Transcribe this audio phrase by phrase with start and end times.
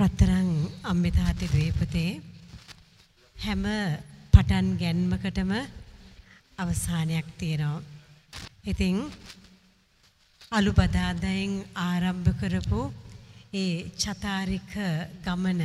[0.00, 0.50] රත්තරන්
[0.82, 2.10] අම්මිතාති දවේපතේ
[3.36, 3.64] හැම
[4.32, 5.50] පටන් ගැන්මකටම
[6.58, 7.82] අවසානයක් තියෙනවා.
[8.64, 8.96] ඉතිං
[10.52, 12.80] අලු බදාදයෙන් ආරම්භ කරපු
[13.54, 14.72] ඒ චතාරික
[15.24, 15.62] ගමන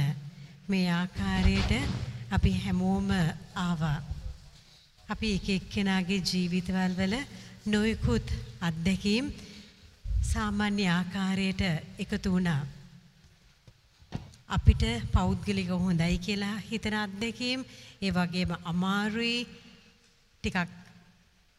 [0.69, 1.71] මේ ආකාරයට
[2.31, 3.09] අපි හැමෝම
[3.57, 3.99] ආවා.
[5.09, 7.15] අපි එක එක්කෙනාගේ ජීවිතවල් වල
[7.65, 8.27] නොයෙකුත්
[8.61, 9.25] අත්දැකීම්
[10.31, 11.61] සාමාන්‍ය ආකාරයට
[12.03, 12.63] එකතු වුණා.
[14.49, 17.61] අපිට පෞද්ගලික හොඳයි කියලා හිතන අත්දැකීම්
[18.01, 19.37] ඒ වගේම අමාරුයි
[20.43, 20.69] ටිකක්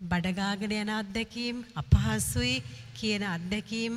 [0.01, 2.63] බඩගාගෙන යන අත්දැකීම් අපහසුයි
[2.95, 3.95] කියන අත්දැකීම්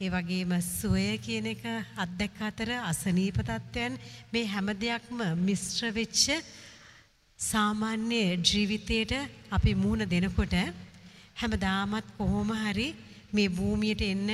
[0.00, 1.62] ඒ වගේම සුවය කියන එක
[1.96, 4.00] අත්දැක අතර අසනීප තත්ත්වයන්
[4.32, 6.24] මේ හැම දෙයක්ම මිශ්‍ර වෙච්ච
[7.38, 9.12] සාමාන්‍ය ජීවිතයට
[9.50, 10.56] අපි මුහුණ දෙනකොට
[11.36, 12.88] හැමදාමත් කොහොම හරි
[13.32, 14.28] මේ භූමියට එන්න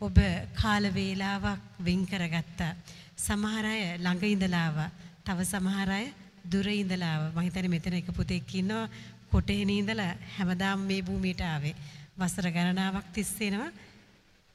[0.00, 0.16] ඔබ
[0.54, 2.72] කාල වේලාවක් වෙන් කරගත්තා.
[3.18, 4.90] සමහර අය ළඟ ඉඳලා ආවා.
[5.24, 6.06] තව සමහර අය
[6.44, 7.32] දුර ඉඳලා ආවා.
[7.34, 8.90] මම හිතන්නේ මෙතන එක පුතෙක් ඉන්නවා
[9.30, 11.74] කොටේන ඉඳලා හැමදාම මේ භූමියට ආවේ.
[12.18, 13.70] වසර ගණනාවක් තිස්සේනවා.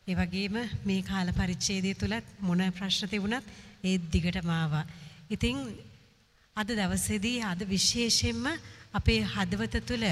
[0.07, 3.45] ඒ වගේම මේ කාල පරිච්ඡේදය තුලත් මොන ප්‍රශ්න තිබුණත්
[3.83, 4.85] ඒ දිගටම ආවා.
[5.29, 5.57] ඉතින්
[6.55, 8.43] අද දවසේදී අද විශේෂයෙන්ම
[8.93, 10.03] අපේ හදවත තුල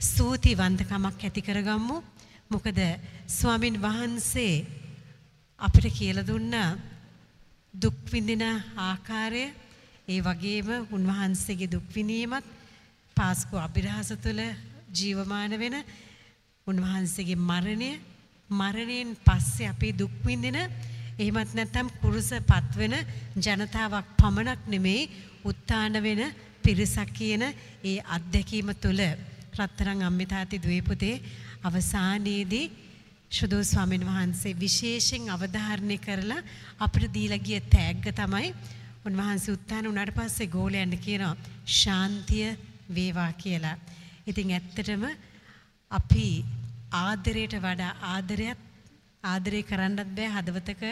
[0.00, 1.96] ස්තුතිවන්තකමක් ඇති කරගමු.
[2.50, 2.78] මොකද
[3.28, 4.54] ස්වාමින් වහන්සේ
[5.60, 6.68] අපිට කියලා දුන්නා
[7.76, 8.44] දුක් විඳින
[8.80, 9.44] ආකාරය
[10.08, 12.46] ඒ වගේම උන්වහන්සේගේ දුක් විඳීමත්
[13.16, 14.42] පාස්කු අභිරහස තුළ
[14.92, 15.76] ජීවමාන වෙන
[16.66, 17.90] උන්වහන්සේගේ මරණය
[18.50, 20.58] මරණයෙන් පස්සේ අපි දුක් විඳින
[21.18, 22.94] එහෙමත් නැත්නම් කුරුස පත්වෙන
[23.38, 25.10] ජනතාවක් පමණක් නෙමෙයි
[25.44, 26.22] උත්තාන වෙන
[26.62, 27.42] පිරිසක් කියන
[27.82, 29.02] ඒ අත්දැකීම තුළ.
[29.56, 31.14] රත්තරන් අම්මිතාති දුවේ
[31.62, 32.66] අවසානයේදී
[33.30, 36.42] ශුදෝ ස්වාමීන් වහන්සේ විශේෂයෙන් අවධාරණය කරලා
[36.78, 38.54] අපිට දීලා ගිය තෑග්ග තමයි
[39.04, 41.36] උන්වහන්සේ උත්තාන වුණාට පස්සේ ගෝලයන්ට කියනවා
[41.72, 42.48] ශාන්තිය
[42.94, 43.76] වේවා කියලා.
[44.26, 45.04] ඉතින් ඇත්තටම
[45.90, 46.28] අපි
[46.94, 48.58] ආදරයට වඩා ආදරයක්
[49.24, 50.82] ආදරය කරන්නත් බෑ හදවතක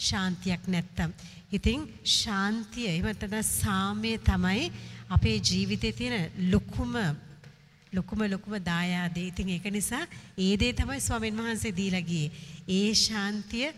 [0.00, 1.10] ශාන්තියක් නැත්තම්.
[1.52, 4.72] ඉතින් ශාන්තිය එහෙම නැත්නම් සාමය තමයි
[5.10, 6.94] අපේ ජීවිතේ තියෙන ලොකුම
[7.94, 9.26] ලොකුම ලොකුම දායාදේ.
[9.26, 10.04] ඉතින් ඒක නිසා
[10.38, 12.32] ඒ දේ තමයි ස්වාමීන් වහන්සේ දීලා ගියේ.
[12.70, 13.68] ඒ ශාන්තිය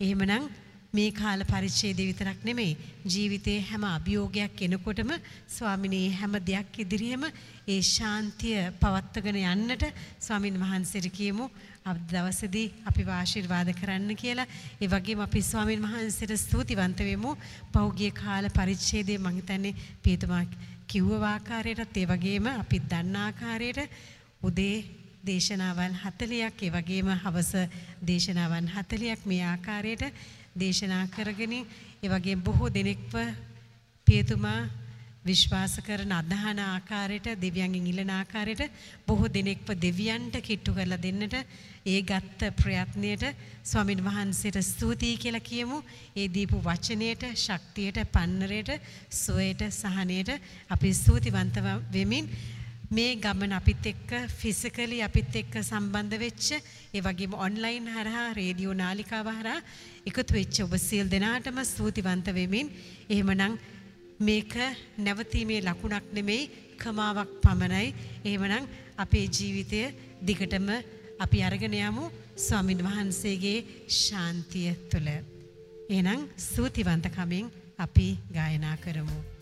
[0.00, 0.48] එහෙමනම්
[0.90, 5.10] මේ කාල පරිච්ඡේදය විතරක් නෙමෙයි ජීවිතේ හැම අභියෝගයක් එනකොටම
[5.48, 7.24] ස්වාමිනේ හැම දෙයක් ඉදිරියේම
[7.68, 9.84] ඒ ශාන්තිය පවත්වගෙන යන්නට
[10.18, 11.50] ස්වාමින් වහන්සේට කියමු
[11.84, 14.48] අද දවසේදී අපිව ආශිර්වාද කරන්න කියලා.
[14.80, 17.36] ඒ වගේම අපි ස්වාමින් වහන්සේට ස්තුතිවන්ත වෙමු.
[17.70, 20.44] පහුගිය කාල පරිච්ඡේදයේ මම හිතන්නේ පියතුමා
[20.88, 23.80] කිව්ව ආකාරයටත් ඒ වගේම අපි දන්න ආකාරයට
[24.42, 24.76] උදේ
[25.22, 27.52] දේශනාවන් 40ක් ඒ වගේම හවස
[28.02, 30.04] දේශනාවන් 40ක් මේ ආකාරයට
[30.56, 33.14] දේශනා කරගෙන ඒ වගේම බොහෝ දෙනෙක්ව
[34.06, 34.60] පියතුමා
[35.24, 38.62] විශ්වාස කරන අදහන ආකාරයට දෙවියන්ගෙන් ඉල්ලන ආකාරයට
[39.06, 41.34] බොහෝ දෙනෙක්ව දෙවියන්ට කිට්ටු කරලා දෙන්නට
[41.84, 43.24] ඒ ගත්ත ප්‍රයත්නයට
[43.62, 45.82] ස්වාමින් වහන්සේට ස්තුතියි කියලා කියමු.
[46.16, 48.70] ඒ දීපු වචනයට, ශක්තියට, පන්නරයට,
[49.12, 50.30] සුවයට, සහනයට
[50.68, 51.56] අපි ස්තුතිවන්ත
[51.92, 52.30] වෙමින්
[52.90, 56.46] මේ ගමන අපිත් එක්ක ෆිසිකලි අපිත් එක්ක සම්බන්ධ වෙච්ච
[56.94, 59.60] ඒ වගේම ඔන්ලයින් හරහා රේඩියෝ නාලිකාව හරහා
[60.06, 62.72] එකතු වෙච්ච ඔබ සියලු දෙනාටම ස්තුතිවන්ත වෙමින්
[63.08, 63.58] එහෙමනම්
[64.20, 64.54] මේක
[64.98, 67.94] නැවතීමේ ලකුණක් නෙමෙයි කමාවක් පමණයි.
[68.24, 69.82] එහෙමනම් අපේ ජීවිතය
[70.20, 70.68] දිගටම
[71.18, 75.08] අපි අරගෙන යමු ස්වාමින් වහන්සේගේ ශාන්තිය තුළ.
[75.88, 79.37] එහෙනම් ස්තුතිවන්ත කමින් අපි ගායනා කරමු.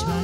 [0.00, 0.21] මෙමා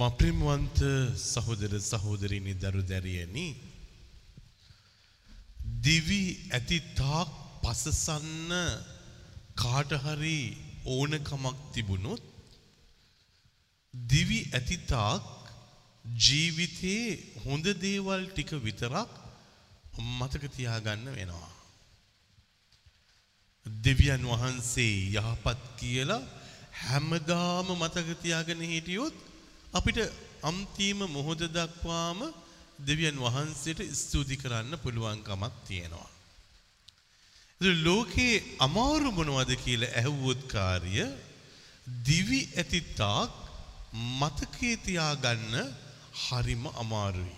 [0.00, 0.78] මප්‍රිම්වන්ත
[1.24, 3.46] සහෝදර සහෝදරිනි දරු දැරියනි
[5.84, 7.30] දිවි ඇති තාක්
[7.62, 8.52] පසසන්න
[9.56, 10.38] කාට හරි
[10.88, 12.22] ඕනකමක් තිබුණොත්
[13.94, 15.24] දිවි ඇති තාක්
[16.04, 17.04] ජීවිතේ
[17.44, 19.10] හොඳ දේවල් ටික විතරක්
[20.18, 21.50] මතක තියාගන්න වෙනවා.
[23.66, 26.22] දෙවියන් වහන්සේ යහපත් කියලා
[26.82, 29.16] හැමදාම මතක තියාගෙන හිටියොත්
[29.72, 29.98] අපිට
[30.42, 32.20] අන්තිම මොහොත දක්වාම
[32.80, 36.10] දෙවියන් වහන්සේට ස්තුති කරන්න පුළුවන්කමක් තියෙනවා.
[37.60, 40.94] ඉතින් ලෝකේ අමාරු මොනවද කියලා ඇහුවොත් කාර්ය
[42.06, 43.34] දිවි ඇති තාක්
[44.20, 45.54] මතකේ තියාගන්න
[46.22, 47.36] හරිම අමාරුයි.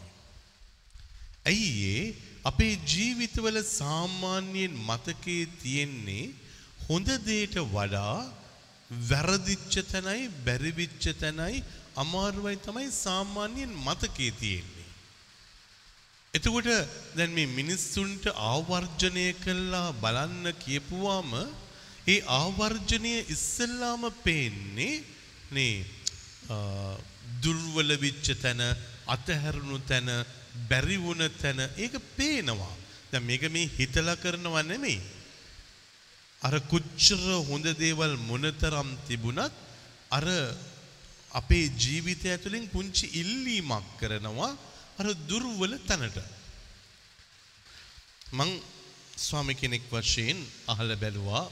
[1.47, 2.05] ඇයි ඒ
[2.45, 6.25] අපේ ජීවිතවල සාමාන්‍යයෙන් මතකයේ තියෙන්නේ
[6.87, 8.17] හොඳ දේට වඩා
[9.09, 11.65] වැරදිච්ච තැනයි බැරිවිච්ච තැනයි
[11.97, 14.89] අමාරුවයි තමයි සාමාන්‍යයෙන් මතකයේ තියෙන්නේ.
[16.35, 16.69] එතකොට
[17.17, 21.33] දැන් මේ මිනිස්සුන්ට ආවර්ජනය කළා බලන්න කියපුවාම
[22.07, 24.95] ඒ ආවර්ජනය ඉස්සෙල්ලාම පේන්නේ
[25.51, 25.75] නේ
[27.43, 28.63] දුර්වල විච්ච තැන
[29.07, 30.09] අතහැරුණු තැන
[30.71, 32.75] බැරි වුණ තැන ඒක පේනවා.
[33.11, 35.01] දැන් මේක මේ හිතලා කරනවා නෙමෙයි.
[36.43, 39.53] අර කොච්චර හොඳ දේවල් මොනතරම් තිබුණත්
[40.11, 40.27] අර
[41.33, 44.53] අපේ ජීවිතය ඇතුළෙන් පුංචි ඉල්ලීමක් කරනවා
[45.01, 46.19] අර දුර්වල තැනට.
[48.33, 48.51] මං
[49.17, 50.39] ස්වාමි කෙනෙක් වශයෙන්
[50.73, 51.45] අහලා බැලුවා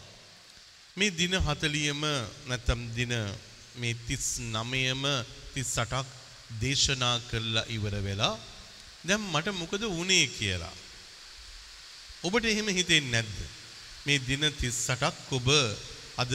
[0.97, 2.05] මේ දින 40ම
[2.49, 3.13] නැත්නම් දින
[3.77, 5.05] මේ 39ම
[5.55, 6.05] 38ක්
[6.63, 8.35] දේශනා කරලා ඉවර වෙලා
[9.07, 10.77] දැන් මට මොකද වුනේ කියලා.
[12.23, 13.37] ඔබට එහෙම හිතෙන්නේ නැද්ද?
[14.07, 15.49] මේ දින 38ක් ඔබ
[16.23, 16.33] අද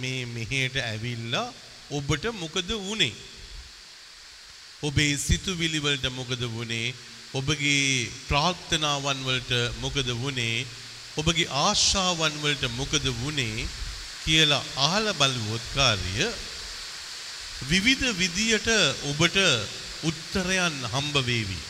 [0.00, 1.48] මේ මෙහෙට ඇවිල්ලා
[1.90, 3.14] ඔබට මොකද වුනේ?
[4.82, 6.94] ඔබේ සිතුවිලි වලට මොකද වුනේ?
[7.32, 10.66] ඔබගේ ප්‍රාර්ථනාවන් වලට මොකද වුනේ?
[11.16, 13.68] ඔබගේ ආශාවන් වලට මොකද වුනේ
[14.24, 16.26] කියලා අහලා බලුවොත් කාර්ය
[17.62, 18.68] විවිධ විදියට
[19.04, 19.38] ඔබට
[20.02, 21.60] උත්තරයන් හම්බ වේවි.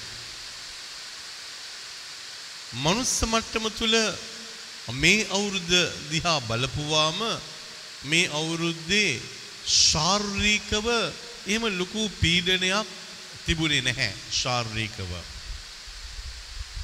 [2.74, 3.96] මනුස්ස මට්ටම තුළ
[4.92, 5.72] මේ අවුරුද්ද
[6.10, 7.20] දිහා බලපුවාම
[8.04, 9.20] මේ අවුරුද්දේ
[9.66, 10.86] ශාරීරිකව
[11.46, 12.86] එහෙම ලොකු පීඩනයක්
[13.46, 15.10] තිබුණේ නැහැ ශාරීරිකව.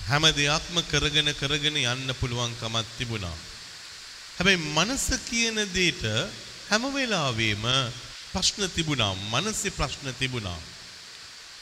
[0.09, 3.37] හැම දෙයක්ම කරගෙන කරගෙන යන්න පුළුවන්කමක් තිබුණා.
[4.37, 6.03] හැබැයි මනස කියන දෙයට
[6.69, 7.65] හැම වෙලාවෙම
[8.33, 9.15] ප්‍රශ්න තිබුණා.
[9.31, 10.59] මනසේ ප්‍රශ්න තිබුණා.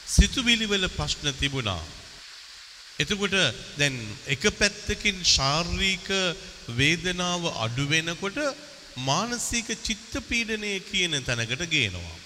[0.07, 1.83] සිතුවිලි වල ප්‍රශ්න තිබුණා.
[2.99, 3.37] එතකොට
[3.77, 3.95] දැන්
[4.27, 6.09] එක පැත්තකින් ශාරීරික
[6.77, 8.37] වේදනාව අඩු වෙනකොට
[8.97, 12.17] මානසික චිත්ත පීඩනය කියන තැනකට ගේනවා.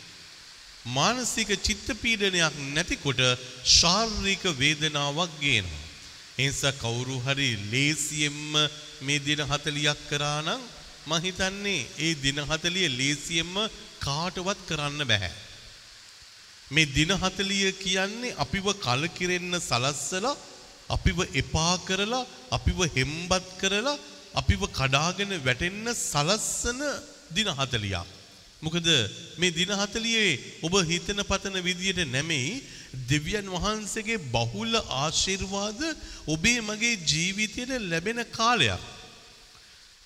[0.88, 3.22] මානසික චිත්ත පීඩනයක් නැතිකොට
[3.63, 5.84] ශාරීරික වේදනාවක් ගේනවා.
[6.38, 8.53] ඒ නිසා කවුරු හරි ලේසියෙන්ම
[9.01, 10.62] මේ දින 40ක් කරා නම්
[11.07, 13.55] මං හිතන්නේ ඒ දින 40 ලේසියෙන්ම
[14.00, 15.31] කාටවත් කරන්න බෑ.
[16.67, 20.36] මේ දින 40 කියන්නේ අපිව කලකිරෙන්න සලස්සලා
[20.89, 23.98] අපිව එපා කරලා අපිව හෙම්බත් කරලා
[24.36, 26.82] අපිව කඩාගෙන වැටෙන්න සලස්සන
[27.32, 28.06] දින 40ක්.
[28.62, 28.88] මොකද
[29.38, 32.62] මේ දින 40 ඔබ හිතන පතන විදියට නැමෙයි
[33.04, 35.82] දෙවියන් වහන්සේගේ බහුල ආශිර්වාද
[36.27, 38.82] ඔබේ මගේ ජීවිතයට ලැබෙන කාලයක්.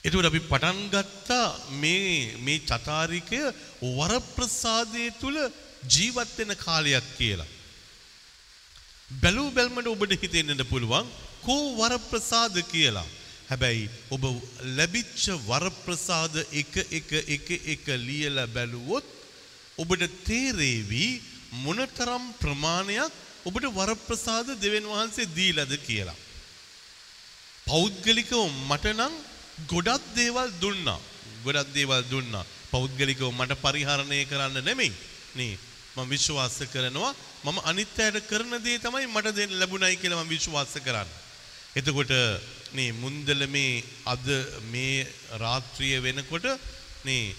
[0.03, 3.41] එතකොට අපි පටන් ගත්තා මේ මේ චතාරිකය
[3.98, 5.38] වරප්‍රසාදයේ තුල
[5.88, 7.50] ජීවත් වෙන කාලයක් කියලා.
[9.12, 11.07] බැලූ බැල්මට ඔබට හිතෙන්නට පුළුවන්
[11.41, 13.07] කෝ වරප්‍රසාද කියලා.
[13.50, 14.24] හැබැයි ඔබ
[14.77, 19.06] ලැබිච්ච වරප්‍රසාද එක එක එක එක ලියලා බැලුවොත්
[19.77, 21.06] ඔබට තේරේවි
[21.65, 23.13] මොනතරම් ප්‍රමාණයක්
[23.46, 26.18] ඔබට වරප්‍රසාද දෙවන් වහන්සේ දීලාද කියලා.
[27.65, 28.34] පෞද්ගලිකව
[28.70, 29.13] මට නම්
[29.68, 31.00] ගොඩක් දේවල් දුන්නා.
[31.46, 32.46] ගොඩක් දේවල් දුන්නා.
[32.72, 34.94] පෞද්ගලිකව මට පරිහරණය කරන්න නෙමෙයි.
[35.36, 35.58] නේ
[35.96, 37.13] මම විශ්වාස කරනවා
[37.44, 41.18] මම අනිත් අයට කරන දේ තමයි මට දෙන්න ලැබුණයි කියලා මම විශ්වාස කරන්නේ.
[41.75, 42.13] එතකොට
[42.73, 44.27] මේ මුන්දල මේ අද
[44.71, 45.07] මේ
[45.43, 46.47] රාත්‍රිය වෙනකොට
[47.05, 47.35] මේ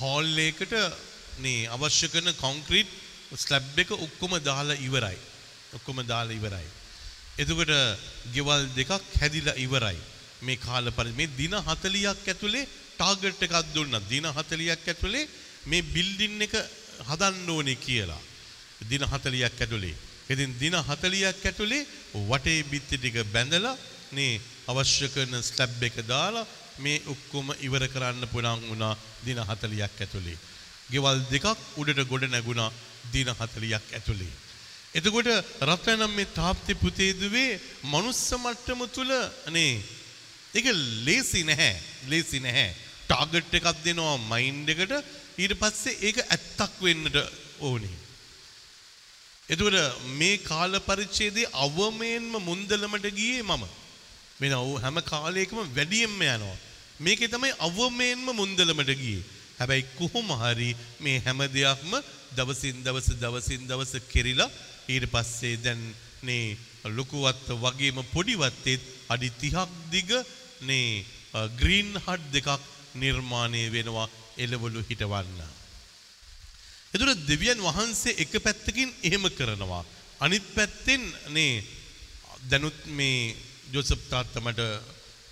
[0.00, 0.74] හෝල් එකකට
[1.44, 2.90] මේ අවශ්‍ය කරන කොන්ක්‍රීට්
[3.34, 5.18] ස්ලැබ් එක ඔක්කොම දාලා ඉවරයි.
[5.76, 6.68] ඔක්කොම දාලා ඉවරයි.
[7.38, 7.72] එතකොට
[8.34, 9.98] ගෙවල් දෙකක් හැදිලා ඉවරයි.
[10.42, 14.00] මේ කාල පරිදි මේ දින 40ක් ඇතුලේ ටාගට් එකක් දුන්නා.
[14.08, 15.28] දින 40ක් ඇතුලේ
[15.66, 16.54] මේ බිල්ඩින් එක
[17.08, 18.22] හදන්න ඕනේ කියලා.
[18.88, 19.96] දින 40ක් ඇතුලේ.
[20.28, 21.86] ඉතින් දින 40ක් ඇතුලේ
[22.24, 23.76] වටේ බිත්ති ටික බැඳලා
[24.12, 26.46] මේ අවශ්‍ය කරන ස්ලැබ් එක දාලා
[26.78, 30.38] මේ ඔක්කොම ඉවර කරන්න පුළුවන් වුණා දින 40ක් ඇතුලේ.
[30.90, 32.70] ගෙවල් දෙකක් උඩට ගොඩ නැගුණා
[33.12, 34.32] දින 40ක් ඇතුලේ.
[34.94, 35.28] එතකොට
[35.62, 39.12] රත්නම් මේ තාප්ති පුතේ දුවේ මනුස්ස මට්ටම තුල
[39.48, 39.74] නේ
[40.54, 40.66] ඒක
[41.06, 41.74] ලේසි නැහැ.
[42.08, 42.74] ලේසි නැහැ.
[43.06, 44.94] ටාගට් එකක් දෙනවා මයින්ඩ් එකට
[45.36, 47.16] ඊට පස්සේ ඒක ඇත්තක් වෙන්නට
[47.60, 48.05] ඕනේ.
[49.48, 49.76] එතකොට
[50.18, 53.64] මේ කාල පරිච්ඡේදයේ අවමයෙන්ම මුන්දලමට ගියේ මම.
[54.40, 56.56] වෙන හැම කාලයකම වැඩියෙන්ම යනවා.
[57.00, 59.22] මේකේ තමයි අවමයෙන්ම මුන්දලමට ගියේ.
[59.58, 61.92] හැබැයි කොහොම හරි මේ හැම දෙයක්ම
[62.36, 64.50] දවසින් දවස දවසින් දවස කෙරිලා
[64.88, 65.82] ඊට පස්සේ දැන්
[66.22, 66.56] මේ
[66.98, 70.10] ලොකුවත් වගේම පොඩිවත්තෙත් අඩි 30ක් දිග
[70.62, 71.04] මේ
[71.60, 72.48] ග්‍රීන් හට් දෙකක්
[72.96, 75.55] නිර්මාණය වෙනවා එළවලු හිටවන්න.
[76.96, 79.82] එතුට දෙවියන් වහන්සේ එක පැත්තකින් එහෙම කරනවා.
[80.20, 81.02] අනිත් පැත්තෙන්
[81.36, 81.64] නේ
[82.50, 83.34] දැනුත් මේ
[83.72, 84.60] ජොසප් තාත්තමට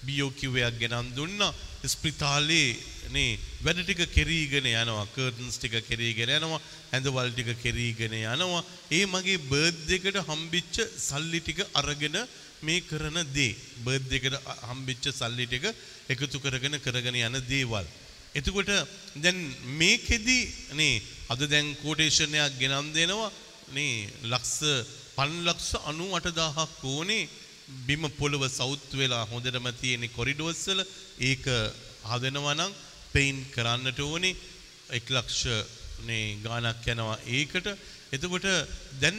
[0.07, 1.41] බියෝකිවයක් ගෙනන් දුන්න.
[1.85, 2.77] ස්ප්‍රිතාලේ
[3.15, 5.07] නේ වැඩ ටික කෙරීගෙන යනවා.
[5.17, 6.61] කර්ටන්ස් ටික කෙරීගෙන යනවා.
[6.93, 8.65] ඇඳවල් ටික කෙරීගෙන යනවා.
[8.91, 10.77] ඒ මගේ බර්ත් එකට හම්බිච්ච
[11.09, 12.17] සල්ලි ටික අරගෙන
[12.63, 13.57] මේ කරන දේ.
[13.85, 14.37] බර්ත් එකට
[14.69, 15.65] හම්බිච්ච සල්ලි ටික
[16.09, 17.87] එකතු කරගෙන කරගෙන යන දේවල්.
[18.35, 18.71] එතකොට
[19.17, 19.39] දැන්
[19.81, 20.39] මේකෙදි
[20.73, 23.31] නේ අද දැන් කෝටේෂන් එකක් ගෙනම් දෙනවා
[23.71, 24.59] නේ ලක්ෂ
[25.17, 27.29] 5 ලක්ෂ 98000ක් ඕනේ
[27.87, 30.83] බිම පොළව සවුත් වෙලා හොඳටම තියෙන කොරිඩෝර්ස් වල
[31.23, 31.47] ඒක
[32.11, 32.73] හදනවා නම්
[33.13, 34.35] පෙයින් කරන්නට ඕනේ
[34.91, 35.43] 1 ලක්ෂ
[36.03, 37.67] නේ ගාණක් යනවා ඒකට.
[38.13, 38.47] එතකොට
[39.01, 39.17] දැන්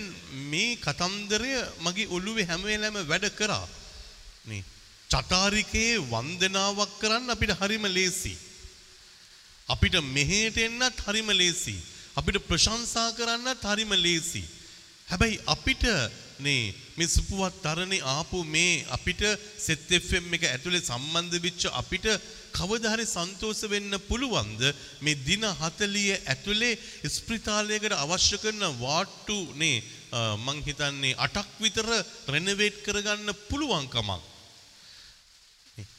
[0.51, 3.65] මේ කතන්දරය මගේ ඔළුවේ හැම වෙලාවෙම වැඩ කරා.
[4.45, 4.63] නේ
[5.09, 8.33] චටාරිකේ වන්දනාවක් කරන්න අපිට හරිම ලේසි
[9.69, 11.75] අපිට මෙහෙට එන්නත් හරිම ලේසි.
[12.15, 14.43] අපිට ප්‍රශංසා කරන්නත් හරිම ලේසි.
[15.07, 15.83] හැබැයි අපිට
[16.39, 19.21] නේ මේ සුපුවත් තරණේ ආපු මේ අපිට
[19.57, 22.05] සෙත් FM එක ඇතුලේ සම්බන්ධ වෙච්ච අපිට
[22.53, 24.61] කවදා හරි සන්තෝෂ වෙන්න පුළුවන්ද?
[25.01, 26.77] මේ දින 40 ඇතුලේ
[27.17, 29.81] ස්ප්‍රිතාලයකට අවශ්‍ය කරන වාට්ටු නේ
[30.45, 31.89] මං හිතන්නේ 8ක් විතර
[32.27, 34.21] රෙනොවේට් කරගන්න පුළුවන්කමක්.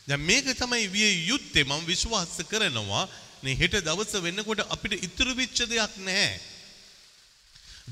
[0.09, 1.65] දැන් මේක තමයි විය යුත්තේ.
[1.65, 3.09] මම විශ්වාස කරනවා
[3.43, 6.37] නේ හෙට දවස වෙනකොට අපිට ඉතුරු වෙච්ච දෙයක් නැහැ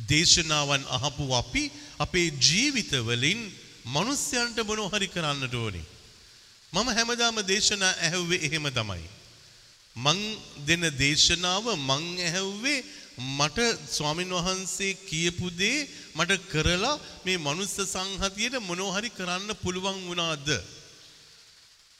[0.09, 1.65] දේශනාවන් අහපු අපි
[1.99, 3.41] අපේ ජීවිතවලින්
[3.87, 5.87] මනුස්්‍යයන්ට මොනෝ හරි කරන්නට ඕනේ.
[6.73, 9.07] මම හැමදාම දේශනා ඇහැව්වේ එහෙම තමයි.
[9.97, 10.19] මං
[10.67, 12.85] දෙන දේශනාව මං ඇහැව්වේ
[13.39, 13.59] මට
[13.89, 15.87] ස්වාමින් වහන්සේ කියපු දේ
[16.17, 20.49] මට කරලා මේ මනුස්ස සංහතියට මොනෝහරි කරන්න පුළුවන් වුණාද.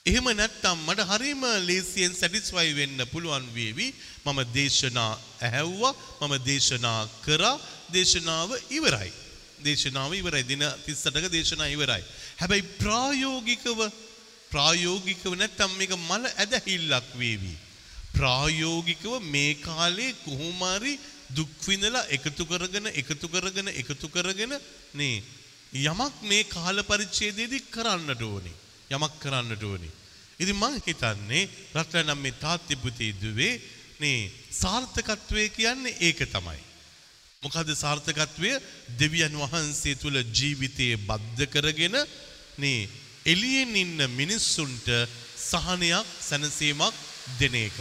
[0.05, 3.87] එහෙම නැත්තම් මට හරිම ලේසියෙන් සැටිස්ෆයි වෙන්න පුළුවන් වේවි
[4.25, 7.53] මම දේශනා ඇහැව්වා මම දේශනා කරා
[7.89, 9.11] දේශනාව ඉවරයි.
[9.65, 12.03] දේශනාව ඉවරයි දින තිස්සටක දේශනා ඉවරයි.
[12.39, 13.79] හැබැයි ප්‍රායෝගිකව
[14.51, 17.53] ප්‍රායෝගිකව නැත්තම් මේක මල ඇදහිල්ලක් වේවි.
[18.13, 20.93] ප්‍රායෝගිකව මේ කාලේ කොහොමරි
[21.31, 24.53] දුක් විඳලා එකතු කරගෙන එකතු කරගෙන එකතු කරගෙන
[24.93, 25.17] නේ
[25.85, 28.55] යමක් මේ කාල පරිච්ඡේදයේදී කරන්නට ඕනේ.
[28.89, 29.93] යමක් කරන්නට ඕනේ.
[30.39, 33.61] ඉතින් මං හිතන්නේ රත්නම් මේ තාත්ති පුතේ දුවේ
[33.99, 36.61] නේ සාර්ථකත්වය කියන්නේ ඒක තමයි.
[37.43, 38.51] මොකද සාර්ථකත්වය
[38.99, 41.95] දෙවියන් වහන්සේ තුල ජීවිතයේ බද්ධ කරගෙන
[42.57, 42.89] නේ
[43.25, 44.87] එළියෙන් ඉන්න මිනිස්සුන්ට
[45.41, 46.93] සහනයක් සැනසීමක්
[47.39, 47.77] දෙන එක.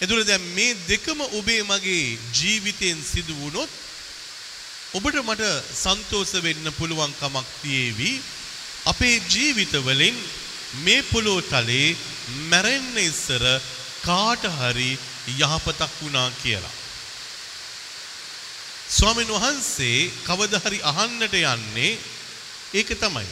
[0.00, 3.70] එතුළ දැන් මේ දෙකම ඔබේ මගේ ජීවිතයෙන් සිදු වුණොත්
[4.92, 5.44] ඔබට මට
[5.74, 8.12] සන්තෝෂ වෙන්න පුළුවන් කමක් තියේවි.
[8.86, 10.16] අපේ ජීවිතවලින්
[10.84, 11.96] මේ පොළොව තලේ
[12.50, 13.44] මැරෙන්න ඉස්සර
[14.02, 16.76] කාට හරි යහපතක් වුණා කියලා.
[18.88, 21.98] ස්වාමීන් වහන්සේ කවදා හරි අහන්නට යන්නේ
[22.74, 23.28] ඒක තමයි.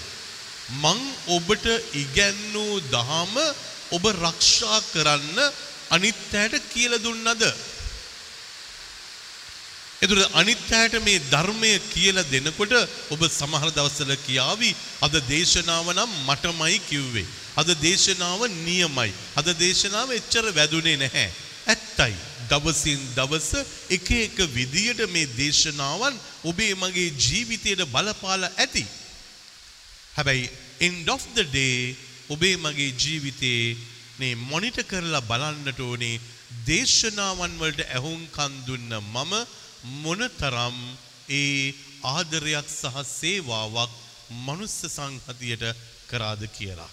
[0.83, 3.35] මං ඔබට ඉගැන්වූ දහම
[3.91, 5.39] ඔබ රක්ෂා කරන්න
[5.91, 7.43] අනිත් අයට කියලා දුන්නද?
[10.03, 12.73] එතුර අනිත් අයට මේ ධර්මය කියලා දෙනකොට
[13.11, 14.71] ඔබ සමහර දවස්වල කියාවි
[15.03, 17.27] අද දේශනාව නම් මටමයි කිව්වේ.
[17.57, 19.11] අද දේශනාව නියමයි.
[19.37, 21.29] අද දේශනාව එච්චර වැදුනේ නැහැ.
[21.67, 22.15] ඇත්තයි.
[22.51, 23.51] දවසින් දවස
[23.91, 26.15] එක එක විදියට මේ දේශනාවන්
[26.45, 28.87] ඔබේ මගේ ජීවිතයට බලපාලා ඇති.
[30.17, 30.51] හැබැයි
[30.81, 31.97] end of the day
[32.31, 33.77] ඔබේ මගේ ජීවිතේ
[34.19, 36.17] නේ මොනිටර් කරලා බලන්නට ඕනේ
[36.67, 39.33] දේශනාවන් වලට ඇහුම්කන් දුන්න මම
[40.03, 40.77] මොනතරම්
[41.31, 43.93] ඒ ආදරයක් සහ සේවාවක්
[44.47, 45.65] මනුස්ස සංහතියට
[46.11, 46.91] කරාද කියලා.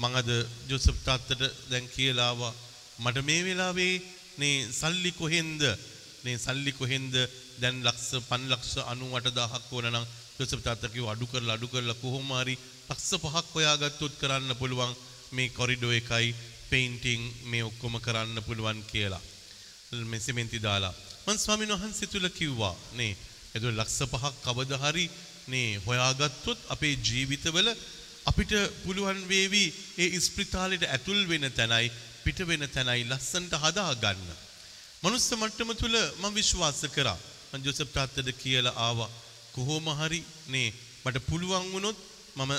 [0.00, 0.30] මං අද
[0.68, 2.52] ජොසප් තාත්තට දැන් කියලා ආවා
[2.98, 3.94] මට මේ වෙලාවේ
[4.38, 5.62] නේ සල්ලි කොහෙන්ද
[6.24, 7.14] නේ සල්ලි කොහෙන්ද
[7.60, 10.06] දැන් ලක්ෂ 5 ලක්ෂ 98000ක් ඕන නම්
[10.38, 12.56] ජොසප් තාත්තා කිව්වා අඩු කරලා අඩු කරලා කොහොම හරි
[12.88, 14.92] ලක්ෂ 5ක් හොයාගත්තොත් කරන්න පුළුවන්
[15.32, 16.34] මේ කොරිඩෝ එකයි
[16.70, 19.22] පේන්ටිං මේ ඔක්කොම කරන්න පුළුවන් කියලා.
[20.10, 20.94] මේ සිමෙන්ති දාලා.
[21.26, 23.12] මං ස්වාමීන් වහන්සේ තුල කිව්වා නේ
[23.54, 25.06] එතකොට ලක්ෂ පහක් කවදා හරි
[25.48, 27.68] නේ හොයාගත්තොත් අපේ ජීවිතවල
[28.26, 28.52] අපිට
[28.84, 29.64] පුළුවන් වේවි
[29.98, 31.90] ඒ ඉස්පිරිතාලෙට ඇතුල් වෙන තැනයි
[32.24, 34.30] පිට වෙන තැනයි ලස්සනට හදා ගන්න.
[35.02, 37.18] මනුස්ස මට්ටම තුල මම විශ්වාස කරා.
[37.52, 39.10] මං ජෝසප් තාත්තට කියලා ආවා.
[39.54, 40.68] කොහොම හරි නේ
[41.04, 41.98] මට පුළුවන් වුණොත්
[42.36, 42.52] මම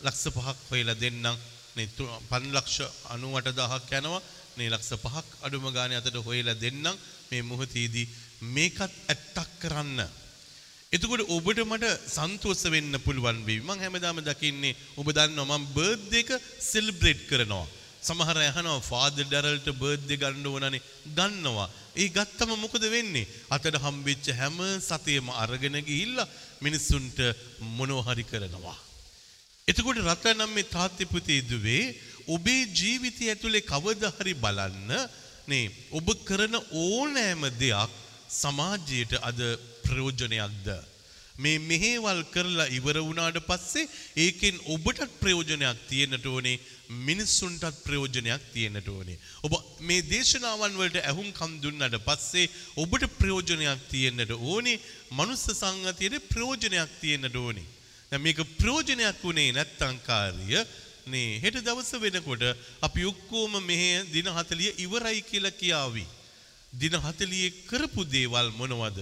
[0.00, 1.36] ලක්ෂ පහක් හොයලා දෙන්නම්.
[1.76, 1.88] නේ
[2.30, 2.78] 5 ලක්ෂ
[3.10, 4.22] 98000ක් යනවා.
[4.56, 6.96] නේ ලක්ෂ පහක් අඩුම ගානේ අතට හොයලා දෙන්නම්.
[7.30, 8.06] මේ මොහොතේදී
[8.54, 10.00] මේකත් ඇත්තක් කරන්න.
[10.92, 13.60] එතකොට ඔබට මට සන්තෝෂ වෙන්න පුළුවන් වෙයි.
[13.62, 16.30] මම හැමදාම දකින්නේ ඔබ දන්නවා මම බර්ත්ඩේ එක
[16.70, 17.66] සෙලිබ්‍රේට් කරනවා.
[18.02, 20.82] සමහර අහනවා ෆාදර් ඩැරල්ට බර්ත්ඩේ ගන්න ඕනනේ.
[21.18, 21.68] ගන්නවා.
[21.94, 23.30] ඒ ගත්තම මොකද වෙන්නේ?
[23.54, 26.30] අතට හම්බෙච්ච හැම සතියෙම අරගෙන ගිහිල්ලා
[26.66, 27.18] මිනිස්සුන්ට
[27.78, 28.78] මොනවා හරි කරනවා.
[29.68, 31.94] එතකොට රත්නම් මේ තාත්ති පුතේ දුවේ
[32.34, 34.90] ඔබේ ජීවිතය ඇතුලේ කවදා හරි බලන්න
[35.52, 37.92] නේ ඔබ කරන ඕනෑම දෙයක්
[38.40, 39.40] සමාජයට අද
[39.86, 40.68] ප්‍රයෝජනයක්ද?
[41.42, 43.88] මේ මෙහෙවල් කරලා ඉවර වුණාට පස්සේ
[44.24, 46.60] ඒකෙන් ඔබටත් ප්‍රයෝජනයක් තියෙන්නට ඕනේ
[47.08, 49.18] මිනිස්සුන්ටත් ප්‍රයෝජනයක් තියෙන්නට ඕනේ.
[49.44, 49.52] ඔබ
[49.88, 52.50] මේ දේශනාවන් වලට ඇහුම්කම් දුන්නට පස්සේ
[52.82, 54.80] ඔබට ප්‍රයෝජනයක් තියෙන්නට ඕනේ
[55.18, 57.68] මනුස්ස සංගතියේ ප්‍රයෝජනයක් තියෙන්නට ඕනේ.
[58.10, 60.64] දැන් මේක ප්‍රයෝජනයක් උනේ නැත්තම් කාර්ය
[61.10, 62.42] නේ හෙට දවස වෙනකොට
[62.80, 66.04] අපි ඔක්කොම මෙහෙ දින 40 ඉවරයි කියලා කියාවි.
[66.72, 68.98] දින 40 කරපු දේවල් මොනවද?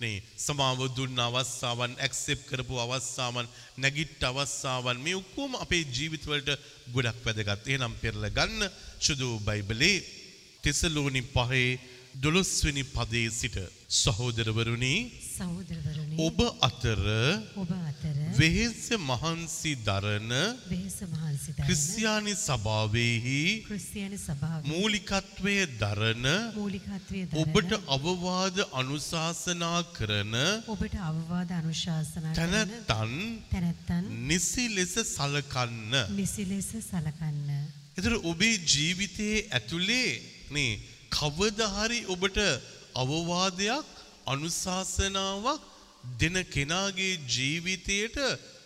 [0.00, 6.50] නේ සමාව දුන්න අවස්ථාවන් ඇක්සෙප් කරපු අවස්ථාවන් නැගිට්ට අවස්ථාවන් මේ ඔක්කොම අපේ ජීවිතවලට
[6.94, 7.62] ගොඩක් වැදගත්.
[7.66, 8.62] එහෙනම් පෙරලා ගන්න
[8.98, 9.96] සුදු බයිබලේ
[10.62, 11.78] තෙසලෝනි පහේ
[12.14, 13.56] දොළොස්වෙනි පදේ සිට
[13.90, 14.94] සහෝදරවරුනි
[15.40, 17.02] සහෝදරවරුනි ඔබ අතර
[17.56, 20.32] ඔබ අතර වෙහෙස මහන්සි දරන
[20.68, 26.26] වෙහෙස මහන්සි දරන ක්‍රිස්තියානි සභාවෙහි ක්‍රිස්තියානි සභාව මූලිකත්වය දරන
[26.56, 30.34] මූලිකත්වයේ ඔබට දරන අවවාද අනුශාසනා කරන
[30.68, 33.14] ඔබට අවවාද අනුශාසනා කරන තැනැත්තන්
[33.52, 35.94] තැනැත්තන් නිසි ලෙස සලකන්න.
[36.12, 37.48] නිසි ලෙස සලකන්න.
[37.96, 40.10] එතර ඔබේ ජීවිතයේ ඇතුලේ
[40.50, 42.38] නේ කවදහරි ඔබට
[42.94, 43.99] අවවාදයක්
[44.32, 45.60] අනුශාසනාවක්
[46.20, 48.16] දෙන කෙනාගේ ජීවිතයට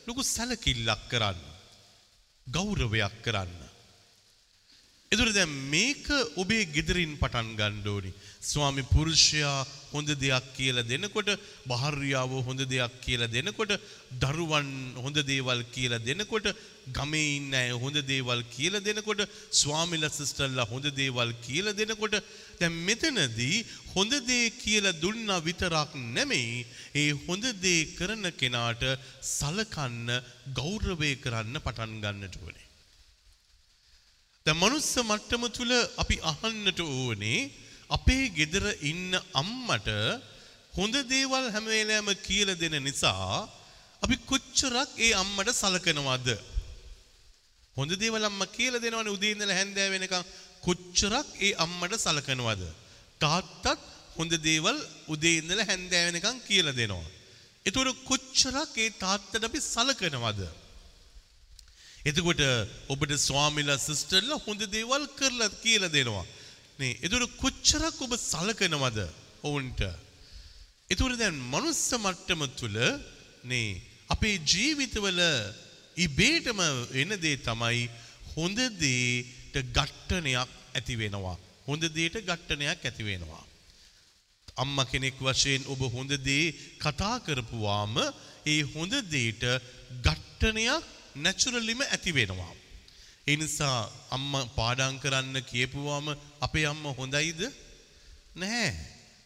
[0.06, 1.40] ලොකු සැලකිල්ලක් කරන්න.
[2.46, 3.60] ගෞරවයක් කරන්න.
[5.12, 8.12] එතුර දැන් මේක ඔබේ ගෙදරින් පටන් ගන්න ඕනි.
[8.50, 11.28] ස්වාමි පුරුෂයා හොඳ දෙයක් කියලා දෙනකොට,
[11.70, 13.72] භාර්යාව හොඳ දෙයක් කියලා දෙනකොට,
[14.22, 14.68] දරුවන්
[15.04, 16.46] හොඳ දේවල් කියලා දෙනකොට,
[16.96, 19.22] ගමේ ඉන්න අය හොඳ දේවල් කියලා දෙනකොට,
[19.60, 22.16] ස්වාමිලා සිස්ටර්ලා හොඳ දේවල් කියලා දෙනකොට,
[22.60, 26.66] දැන් මෙතනදී හොඳ දේ කියලා දුන්නා විතරක් නෙමෙයි,
[27.00, 28.84] ඒ හොඳ දේ කරන කෙනාට
[29.36, 30.08] සලකන්න,
[30.60, 32.70] ගෞරවය කරන්න පටන් ගන්නට ඕනේ.
[34.46, 35.70] දැන් මනුස්ස මට්ටම තුල
[36.02, 37.38] අපි අහන්නට ඕනේ
[37.96, 39.88] අපේ ගෙදර ඉන්න අම්මට
[40.78, 43.48] හොඳ දේවල් හැම වෙලාවෙම කියලා දෙන නිසා
[44.02, 46.28] අපි කොච්චරක් ඒ අම්මට සලකනවද?
[47.76, 50.24] හොඳ දේවල් අම්මා කියලා දෙනවනේ උදේ ඉඳලා හැන්දෑව වෙනකන්
[50.66, 52.62] කොච්චරක් ඒ අම්මට සලකනවද?
[53.22, 53.64] තාත්තත්
[54.18, 54.78] හොඳ දේවල්
[55.14, 57.08] උදේ ඉඳලා හැන්දෑව වෙනකන් කියලා දෙනවා.
[57.66, 60.40] ඒතකොට කොච්චරක් ඒ තාත්තට අපි සලකනවද?
[62.10, 62.42] එතකොට
[62.92, 66.26] ඔබට ස්වාමිලා සිස්ටර්ලා හොඳ දේවල් කරලා කියලා දෙනවා.
[66.78, 68.98] නේ එතකොට කොච්චරක් ඔබ සලකනවද
[69.42, 69.80] ඔවුන්ට?
[70.90, 72.76] එතකොට දැන් මනුස්ස මට්ටම තුල
[73.44, 75.20] නේ අපේ ජීවිතවල
[75.96, 76.60] ඉබේටම
[76.90, 77.88] වෙන දේ තමයි
[78.34, 81.36] හොඳ දේට ඝට්ටනයක් ඇති වෙනවා.
[81.66, 83.44] හොඳ දේට ඝට්ටනයක් ඇති වෙනවා.
[84.56, 87.94] අම්මා කෙනෙක් වශයෙන් ඔබ හොඳ දේ කතා කරපුවාම
[88.46, 89.42] ඒ හොඳ දේට
[90.02, 90.84] ඝට්ටනයක්
[91.16, 92.52] නැචුරලිම ඇති වෙනවා.
[93.26, 96.08] ඒ නිසා අම්මා පාඩම් කරන්න කියපුවාම
[96.40, 97.40] අපේ අම්මා හොඳයිද?
[98.34, 98.72] නැහැ.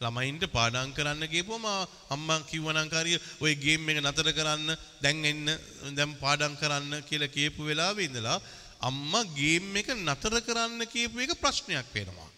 [0.00, 1.66] ළමයින්ට පාඩම් කරන්න කියපුවම
[2.08, 4.70] අම්මා කිව්වනම් කාරිය ඔය ගේම් එක නතර කරන්න
[5.02, 5.50] දැන් එන්න
[5.96, 8.38] දැන් පාඩම් කරන්න කියලා කියපු වෙලාවෙ ඉඳලා
[8.80, 12.30] අම්මා ගේම් එක නතර කරන්න කියපු එක ප්‍රශ්නයක් වෙනවා.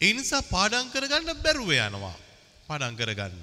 [0.00, 2.14] ඒ නිසා පාඩම් කරගන්න බැරුව යනවා.
[2.68, 3.42] පාඩම් කරගන්න.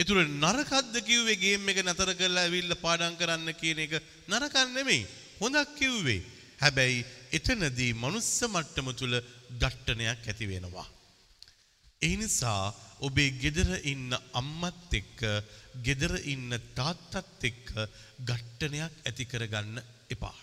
[0.00, 3.94] ඒතුර නරකද්ද කිව්වේ ගේම් එක නතර කරලා ඇවිල්ලා පාඩම් කරන්න කියන එක
[4.30, 5.06] නරකක් නෙමෙයි.
[5.40, 6.20] හොඳක් කිව්වේ.
[6.62, 7.06] හැබැයි
[7.36, 9.14] එතනදී මනුස්ස මට්ටම තුල
[9.62, 10.86] ඝට්ටනයක් ඇති වෙනවා.
[12.02, 12.62] ඒ නිසා
[13.06, 15.20] ඔබේ ගෙදර ඉන්න අම්මත් එක්ක
[15.86, 17.74] ගෙදර ඉන්න තාත්තත් එක්ක
[18.30, 19.82] ඝට්ටනයක් ඇති කරගන්න
[20.14, 20.38] එපා.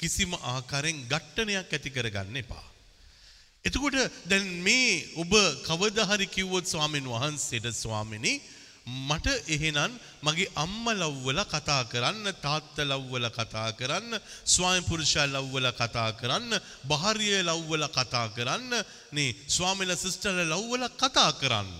[0.00, 2.66] කිසිම ආකාරයෙන් ඝට්ටනයක් ඇති කරගන්න එපා.
[3.64, 5.32] එතකොට දැන් මේ ඔබ
[5.66, 8.40] කවදා හරි කිව්වොත් ස්වාමීන් වහන්සේට ස්වාමිනේ
[8.86, 9.92] මට එහෙනම්
[10.22, 16.52] මගේ අම්මා ලව්වලා කතා කරන්න තාත්තා ලව්වලා කතා කරන්න ස්වාමි පුරුෂයා ලව්වලා කතා කරන්න
[16.84, 18.72] භාර්යය ලව්වලා කතා කරන්න
[19.12, 21.70] නේ ස්වාමිලා සිස්ටර්ලා ලව්වලා කතා කරන්න.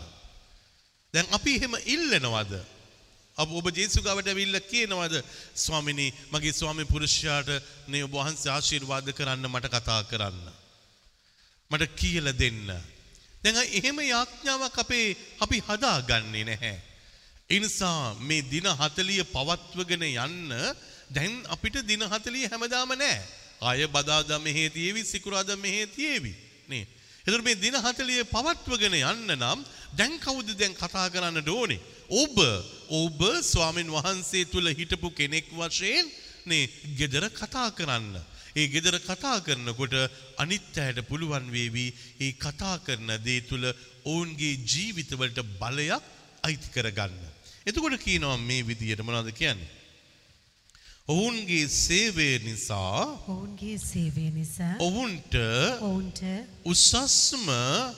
[1.15, 2.53] දැන් අපි එහෙම ඉල්ලනවද?
[3.37, 5.15] අප ඔබ ජේසු ගාවට ඇවිල්ලා කියනවද?
[5.57, 7.51] ස්වාමිනේ මගේ ස්වාමි පුරුෂයාට
[7.89, 10.61] නේ ඔබ වහන්සේ ආශිර්වාද කරන්න මට කතා කරන්න.
[11.71, 12.71] මට කියලා දෙන්න.
[13.43, 16.77] දැන් එහෙම යාඥාවක් අපේ අපි හදාගන්නේ නැහැ.
[17.51, 20.55] ඒ නිසා මේ දින 40 පවත්වගෙන යන්න
[21.11, 23.21] දැන් අපිට දින 40 හැමදාම නැහැ.
[23.61, 26.33] ආය බදාදා මෙහෙ තියේවි සිකුරාදා මෙහෙ තියේවි.
[26.69, 26.87] නේ.
[27.27, 31.81] එතකොට මේ දින 40 පවත්වගෙන යන්න නම් දැන් කවුද දැන් කතා කරන්නට ඕනේ?
[32.13, 32.37] ඔබ
[32.91, 36.07] ඔබ ස්වාමින් වහන්සේ තුල හිටපු කෙනෙක් වශයෙන්
[36.47, 38.15] නේ gedara කතා කරන්න.
[38.53, 39.95] ඒ ගෙදර කතා කරනකොට
[40.37, 41.87] අනිත් අයට පුළුවන් වේවි
[42.21, 43.65] ඒ කතා කරන දේ තුල
[44.05, 46.03] ඔවුන්ගේ ජීවිතවලට බලයක්
[46.43, 47.21] අයිති කරගන්න.
[47.67, 49.71] එතකොට කියනවා මේ විදියට මොනවද කියන්නේ?
[51.09, 55.35] ඔවුන්ගේ සේවය නිසා ඔවුන්ගේ සේවය නිසා ඔවුන්ට
[55.81, 56.21] ඔවුන්ට
[56.65, 57.47] උසස්ම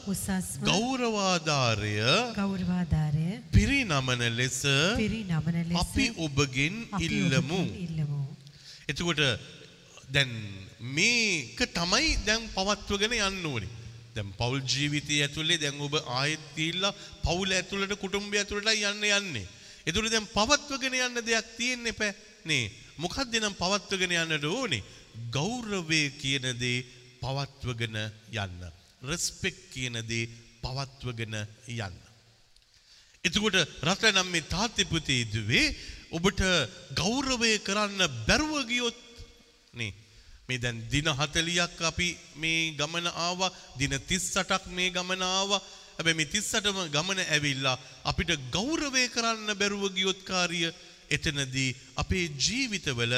[0.07, 1.97] උසස්ම ගෞරවාධාරය
[2.33, 4.61] ගෞරවාධාරය පිරිනමන ලෙස
[4.97, 7.61] පිරිනමන ලෙස අපි ඔබගෙන් ඉල්ලමු.
[7.79, 8.23] ඉල්ලමු.
[8.89, 9.21] එතකොට
[10.11, 10.33] දැන්
[10.97, 13.71] මේක තමයි දැන් පවත්වගෙන යන්න ඕනේ.
[14.15, 19.47] දැන් පෞල් ජීවිතය ඇතුලේ දැන් ඔබ ආයෙත් ගිහිල්ලා පෞල් ඇතුළට කුටුම්බය ඇතුළට යන්න යන්නේ.
[19.87, 22.13] ඒතුළු දැන් පවත්වගෙන යන්න දෙයක් තියෙන්නේ පෑ
[22.51, 22.71] නේ.
[22.99, 24.85] මොකක්ද නම් පවත්වගෙන යන්නට ඕනේ?
[25.33, 26.85] ගෞරවය කියන දේ
[27.23, 28.63] පවත්වගෙන යන්න.
[29.03, 30.31] රෙස්පෙක්ට් කියන දේ
[30.63, 32.01] පවත්වගෙන යන්න.
[33.25, 35.67] එතකොට රට නම් මේ තාත්ති පුතේ දුවේ
[36.19, 36.43] ඔබට
[36.99, 38.99] ගෞරවය කරන්න බැරුව ගියොත්
[39.75, 39.93] නේ
[40.49, 45.61] මේ දැන් දින 40ක් අපි මේ ගමන ආවා දින 38ක් මේ ගමන ආවා
[45.97, 50.61] හැබැයි මේ 38ම ගමන ඇවිල්ලා අපිට ගෞරවය කරන්න බැරුව ගියොත් කාර්ය
[51.11, 53.15] එතනදී අපේ ජීවිතවල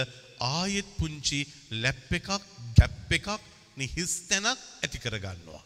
[0.53, 1.41] ආයෙත් පුංචි
[1.83, 2.31] ලැප් එකක්
[2.79, 3.29] ගැප් එකක්
[3.77, 5.63] නිහිස් තැනක් ඇති කරගන්නවා.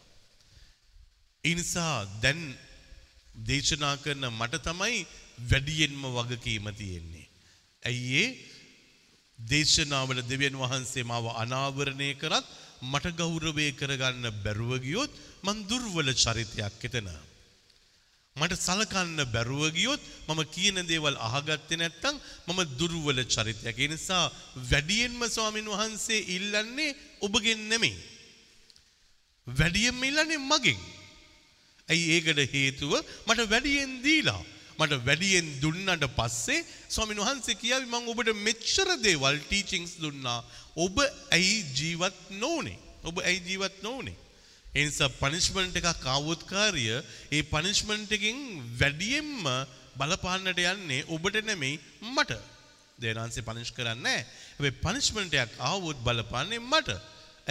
[1.43, 2.41] ඒ නිසා දැන්
[3.47, 5.07] දේශනා කරන මට තමයි
[5.49, 7.27] වැඩියෙන්ම වගකීම තියෙන්නේ.
[7.83, 8.29] ඇයි ඒ
[9.39, 12.45] දේශනාවල දෙවියන් වහන්සේ මාව අනාවරණය කරත්
[12.91, 15.11] මට ගෞරවය කරගන්න බැරුව ගියොත්
[15.43, 17.09] මං දුර්වල චරිතයක් එතන.
[18.35, 22.15] මට සලකන්න බැරුව ගියොත් මම කියන දේවල් අහගත්තේ නැත්තම්
[22.47, 23.77] මම දුර්වල චරිතයක්.
[23.79, 24.31] ඒ නිසා
[24.71, 27.97] වැඩියෙන්ම ස්වාමින් වහන්සේ ඉල්ලන්නේ ඔබගෙන් නෙමෙයි.
[29.47, 30.79] වැඩියෙන්ම ඉල්ලන්නේ මගෙන්.
[31.89, 32.93] ඇයි ඒකට හේතුව
[33.27, 34.43] මට වැඩියෙන් දීලා.
[34.79, 40.39] මට වැඩියෙන් දුන්නට පස්සේ ස්වාමින් වහන්සේ කියාවි මම ඔබට මෙච්චර දේවල් ටීචින්ග්ස් දුන්නා.
[40.75, 40.95] ඔබ
[41.37, 42.79] ඇයි ජීවත් නොවුනේ?
[43.03, 44.17] ඔබ ඇයි ජීවත් නොවුනේ?
[44.75, 46.85] ඒ නිසා පනිෂ්මන්ට් එකක් ආවොත් කාර්ය
[47.31, 48.39] ඒ පනිෂ්මන්ට් එකෙන්
[48.79, 49.43] වැඩියෙන්ම
[49.99, 51.79] බලපාන්නට යන්නේ ඔබට නෙමෙයි
[52.15, 52.39] මට.
[52.99, 54.25] දේනාන්සේ පනිෂ් කරන්නේ නැහැ.
[54.57, 56.99] හැබැයි පනිෂ්මන්ට් එකක් ආවොත් බලපාන්නේ මට.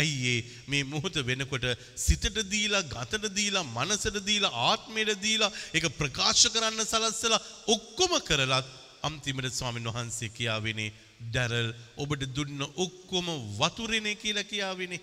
[0.01, 1.67] ඇයි ඒ මේ මොහොත වෙනකොට
[1.99, 8.69] සිතට දීලා ගතට දීලා මනසට දීලා ආත්මයට දීලා ඒක ප්‍රකාශ කරන්න සලස්සලා ඔක්කොම කරලත්
[9.03, 15.01] අන්තිමට ස්වාමීන් වහන්සේ කියාවෙනේ ඩැරල් ඔබට දුන්න ඔක්කොම වතුරෙනේ කියලා කියාවෙනේ.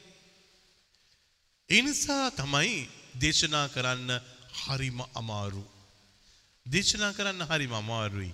[1.69, 2.89] ඒ නිසා තමයි
[3.21, 4.12] දේශනා කරන්න
[4.62, 5.63] හරිම අමාරු.
[6.65, 8.34] දේශනා කරන්න හරිම අමාරුයි.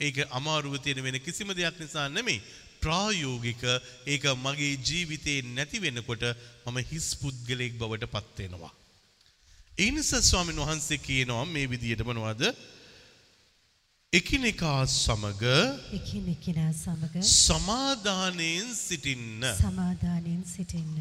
[0.00, 2.42] ඒක අමාරුව තියෙන වෙන කිසිම දෙයක් නිසා නෙමෙයි.
[2.84, 3.62] ප්‍රායෝගික
[4.12, 6.24] ඒක මගේ ජීවිතේ නැති වෙනකොට
[6.66, 8.72] මම හිස් පුද්ගලයෙක් බවට පත් වෙනවා.
[9.78, 12.42] ඒ නිසා ස්වාමීන් වහන්සේ කියනවා මේ විදියට මොනවද?
[14.12, 15.42] එකිනෙකා සමග
[15.98, 19.44] එකිනෙකිනා සමග සමාදානයෙන් සිටින්න.
[19.60, 20.96] සමාදානයෙන් සිටින්න.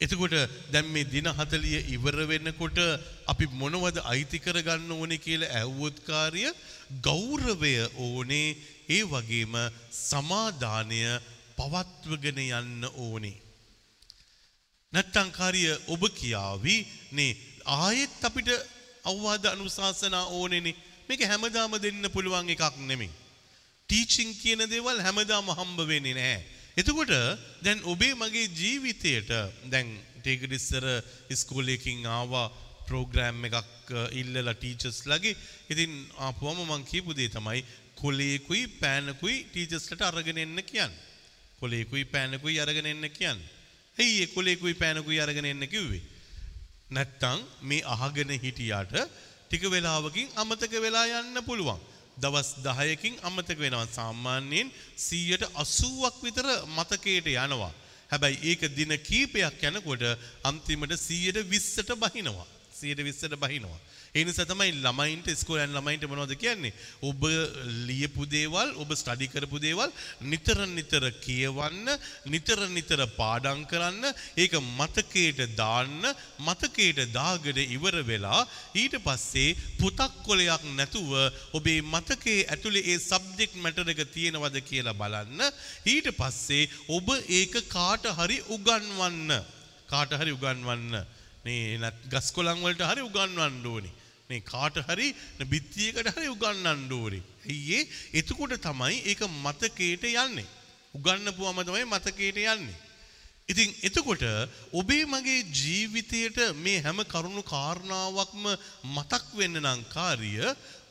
[0.00, 0.34] එතකොට
[0.70, 2.78] දැන් මේ දින 40 ඉවර වෙනකොට
[3.26, 6.42] අපි මොනවද අයිති කරගන්න ඕනේ කියලා ඇහුවොත් කාර්ය
[7.00, 8.56] ගෞරවය ඕනේ
[8.88, 9.54] ඒ වගේම
[10.00, 11.00] සමාදානය
[11.56, 13.36] පවත්වගෙන යන්න ඕනේ.
[14.92, 16.76] නැත්තම් කාර්ය ඔබ කියාවි
[17.12, 17.38] නේ
[17.76, 18.50] ආයෙත් අපිට
[19.04, 20.76] අවවාද අනුශාසනා ඕනේනේ
[21.08, 23.10] මේක හැමදාම දෙන්න පුළුවන් එකක් නෙමෙයි.
[23.88, 26.55] ටීචින් කියන දේවල් හැමදාම හම්බ වෙන්නේ නැහැ.
[26.76, 27.12] එතකොට
[27.64, 29.30] දැන් ඔබේ මගේ ජීවිතයට
[29.72, 29.88] දැන්
[30.20, 30.84] ටේකට ඉස්සර
[31.34, 32.52] ඉස්කෝලේකින් ආවා
[32.88, 35.32] ප්‍රෝග්‍රෑම් එකක් ඉල්ලලා ටීචර්ස් ලගේ
[35.72, 37.64] ඉතින් ආපුවම මං කියපු දේ තමයි
[37.96, 41.00] කොලේකුයි පෑනකුයි ටීචර්ස්ලට අරගෙන එන්න කියන්නේ.
[41.60, 43.48] කොලේකුයි පෑනකුයි අරගෙන එන්න කියන්නේ.
[43.96, 46.02] ඇයි ඒ කොලේකුයි පෑනකුයි අරගෙන එන්න කිව්වේ?
[46.90, 48.94] නැත්තම් මේ අහගෙන හිටියාට
[49.48, 51.80] ටික වෙලාවකින් අමතක වෙලා යන්න පුළුවන්.
[52.22, 53.86] දවස් 10කින් අමතක වෙනවා.
[53.98, 57.72] සාමාන්‍යයෙන් 180ක් විතර මතකයට යනවා.
[58.10, 60.04] හැබැයි ඒක දින කීපයක් යනකොට
[60.44, 62.46] අන්තිමට 120ට බහිනවා.
[62.80, 63.80] 120ට බහිනවා.
[64.16, 66.72] ඒ නිසා තමයි ළමයින්ට ඉස්කෝලේ යන ළමයින්ට මොනවද කියන්නේ?
[67.08, 67.20] ඔබ
[67.88, 69.90] ලියපු දේවල්, ඔබ ස්ටඩි කරපු දේවල්
[70.32, 71.90] නිතර නිතර කියවන්න,
[72.32, 74.08] නිතර නිතර පාඩම් කරන්න,
[74.42, 76.08] ඒක මතකයට දාන්න,
[76.48, 78.40] මතකයට දාගෙන ඉවර වෙලා
[78.82, 81.12] ඊට පස්සේ පොතක් කොලයක් නැතුව
[81.58, 85.44] ඔබේ මතකයේ ඇතුලේ ඒ සබ්ජෙක්ට් මැටර් එක තියෙනවද කියලා බලන්න.
[85.92, 89.36] ඊට පස්සේ ඔබ ඒක කාට හරි උගන්වන්න.
[89.92, 90.96] කාට හරි උගන්වන්න.
[91.44, 93.94] මේ ගස් කොළන් වලට හරි උගන්වන්න ඕනේ.
[94.30, 95.08] මේ කාට හරි
[95.44, 97.22] බිත්තියකට හරි උගන්වන්න ඕනේ.
[97.46, 97.78] ඇයි
[98.12, 100.46] එතකොට තමයි ඒක මතකයට යන්නේ.
[100.94, 102.76] උගන්වපුවම තමයි මතකයට යන්නේ.
[103.46, 104.24] ඉතින් එතකොට
[104.72, 108.50] ඔබේ මගේ ජීවිතයට මේ හැම කරුණු කාරණාවක්ම
[108.86, 110.32] මතක් වෙන්න නම් කාර්ය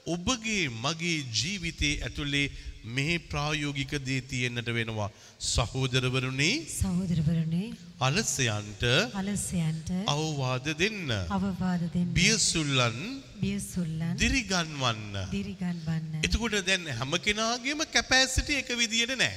[0.07, 2.47] ඔබගේ මගේ ජීවිතයේ ඇතුලේ
[2.87, 5.09] මේ ප්‍රායෝගික දේ තියෙන්නට වෙනවා.
[5.39, 7.63] සහෝදරවරුනි සහෝදරවරුනි
[7.99, 11.09] අලසයන්ට අලසයන්ට අවවාද දෙන්න.
[11.29, 12.13] අවවාද දෙන්න.
[12.13, 12.99] බියසුල්ලන්
[13.41, 15.17] බියසුල්ලන් දිරිගන්වන්න.
[15.31, 16.21] දිරිගන්වන්න.
[16.21, 19.33] එතකොට දැන් හැම කෙනාගේම කැපෑසිටි එක විදියට නෑ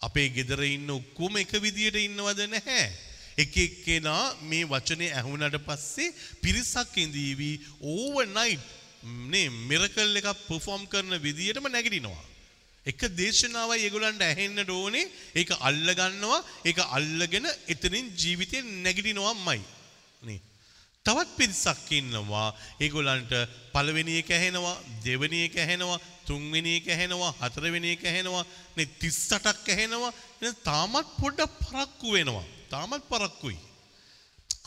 [0.00, 2.86] අපේ ගෙදර ඉන්න ඔක්කොම එක විදියට ඉන්නවද නැහැ.
[3.36, 7.50] එක එක්කෙනා මේ වචනේ ඇහුණට පස්සේ පිරිසක් ඉඳීවි
[7.82, 8.64] ඕවර්නයිට්
[9.26, 12.35] නේ මිරකල් එකක් පර්ෆෝම් කරන විදියටම නැගිටිනවා
[12.86, 15.06] එක දේශනාවයි ඒගොල්ලන්ට ඇහෙන්නට ඕනේ.
[15.34, 19.62] ඒක අල්ල ගන්නවා ඒක අල්ලගෙන එතනින් ජීවිතේ නැගිටිනවමයි
[20.22, 20.40] නේ.
[21.06, 22.48] තවත් පිරිසක් ඉන්නවා.
[22.80, 23.32] ඒගොල්ලන්ට
[23.74, 28.44] පළවෙනි එක ඇහෙනවා දෙවෙනි එක ඇහෙනවා තුන්වෙනි එක ඇහෙනවා හතරවෙනි එක ඇහෙනවා
[28.76, 30.12] නේ 38ක් ඇහෙනවා.
[30.42, 32.46] එහෙනම් තාමත් පොඩ්ඩක් පරක්කු වෙනවා.
[32.70, 33.58] තාමත් පරක්කුයි.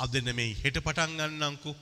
[0.03, 1.75] අද නෙමෙයි හෙට පටන් ගන්නම්කෝ.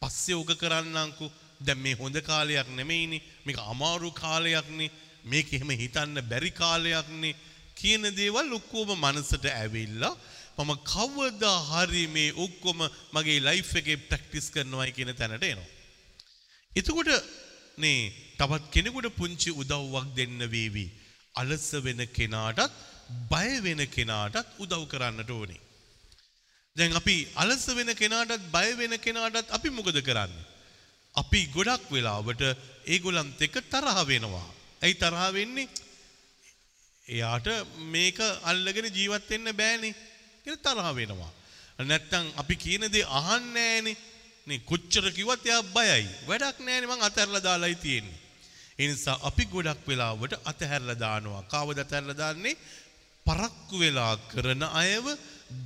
[0.00, 1.32] පස්සේ උග කරන්නම්කෝ.
[1.60, 3.22] දැන් මේ හොඳ කාලයක් නෙමෙයිනේ.
[3.44, 4.90] මේක අමාරු කාලයක්නේ
[5.24, 7.34] මේක එහෙම හිතන්න බැරි කාලයක්නේ
[7.74, 10.14] කියන දේවල් ඔක්කොම මනසට ඇවිල්ලා
[10.58, 12.80] මම කවදා හරි මේ ඔක්කොම
[13.14, 15.70] මගේ ලයිෆ් එකේ ප්‍රැක්ටිස් කරනවායි කියන තැනට එනවා.
[16.72, 17.10] එතකොට
[17.78, 20.86] නේ තවත් කෙනෙකුට පුංචි උදව්වක් දෙන්න වේවි.
[21.34, 22.74] අලස වෙන කෙනාටත්
[23.30, 25.60] බය වෙන කෙනාටත් උදව් කරන්නට ඕනේ.
[26.76, 30.44] දැන් අපි අලස වෙන කෙනාටත් බය වෙන කෙනාටත් අපි මොකද කරන්නේ?
[31.14, 32.42] අපි ගොඩක් වෙලාවට
[32.86, 34.48] ඒගොල්ලන්ත් එක්ක තරහ වෙනවා.
[34.84, 35.68] ඇයි තරහ වෙන්නේ?
[37.06, 37.46] එයාට
[37.94, 39.94] මේක අල්ලගෙන ජීවත් වෙන්න බෑනේ
[40.44, 41.32] කියලා තරහ වෙනවා.
[41.82, 43.96] නැත්තම් අපි කියන දේ අහන්නේ නැහනේ.
[44.46, 46.04] නේ කොච්චර කිව්වත් එයා බයයි.
[46.28, 48.20] වැඩක් නැහැ මං අතහැරලා දාලායි තියෙන්නේ.
[48.78, 51.42] ඒ නිසා අපි ගොඩක් වෙලාවට අතහැරලා දානවා.
[51.52, 52.56] කාවද අතහැරලා දාන්නේ?
[53.26, 55.06] පරක්කු වෙලා කරන අයව,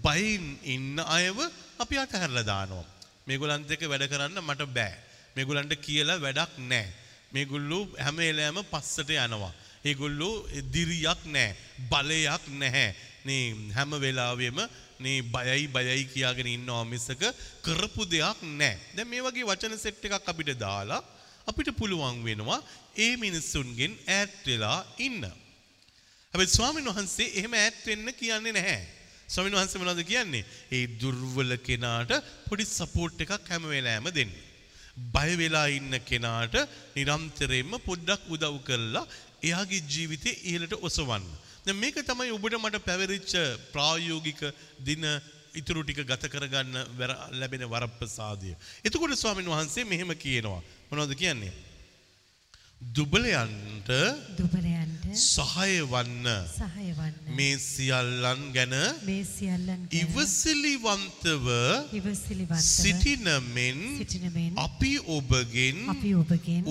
[0.05, 1.39] බයින් ඉන්න අයව
[1.83, 2.87] අපි අතහැරලා දානවා.
[3.27, 4.95] මේගොල්ලන්ත් එක්ක වැඩ කරන්න මට බෑ.
[5.37, 7.08] මේගොල්ලන්ට කියලා වැඩක් නැහැ.
[7.33, 9.53] මේගොල්ලෝ හැම වෙලාවෙම පස්සට යනවා.
[9.85, 10.35] ඒගොල්ලෝ
[10.75, 11.57] දිරියක් නැහැ.
[11.91, 12.95] බලයක් නැහැ.
[13.25, 14.59] නේ හැම වෙලාවෙම
[15.01, 17.23] නේ බයයි බයයි කියාගෙන ඉන්නවා මිසක
[17.63, 18.79] කරපු දෙයක් නැහැ.
[18.97, 21.03] දැන් මේ වගේ වචන සෙට් එකක් අපිට දාලා
[21.47, 22.61] අපිට පුළුවන් වෙනවා
[22.97, 25.25] ඒ මිනිස්සුන්ගෙන් ඈත් වෙලා ඉන්න.
[26.33, 28.81] හැබැයි ස්වාමීන් වහන්සේ එහෙම ඈත් වෙන්න කියන්නේ නැහැ.
[29.29, 30.45] ස්වාමීන් වහන්සේ මොනවද කියන්නේ?
[30.77, 32.13] ඒ දුර්වල කෙනාට
[32.49, 34.33] පොඩි සපෝට් එකක් හැම වෙලාවෙම දෙන්න.
[35.15, 36.55] බය වෙලා ඉන්න කෙනාට
[36.97, 39.07] නිරන්තරයෙන්ම පොඩ්ඩක් උදව් කරලා
[39.43, 41.27] එයාගේ ජීවිතේ ඉහළට ඔසවන්න.
[41.65, 43.35] දැන් මේක තමයි ඔබට මට පැවරිච්ච
[43.73, 44.41] ප්‍රායෝගික
[44.81, 45.07] දින
[45.55, 46.77] ඉතුරු ටික ගත කරගන්න
[47.33, 48.53] ලැබෙන වරප්‍රසාදය.
[48.85, 50.63] එතකොට ස්වාමීන් වහන්සේ මෙහෙම කියනවා.
[50.91, 51.53] මොනවද කියන්නේ?
[52.81, 53.91] දුබලයන්ට
[55.15, 56.27] සහාය වන්න
[57.37, 58.75] මේ සියල්ලන් ගැන
[60.01, 61.47] ඉවසිලිවන්තව
[61.99, 66.15] ඉවසිලිවන්තව සිටින මෙන් සිටින මෙන් අපි ඔබගෙන් අපි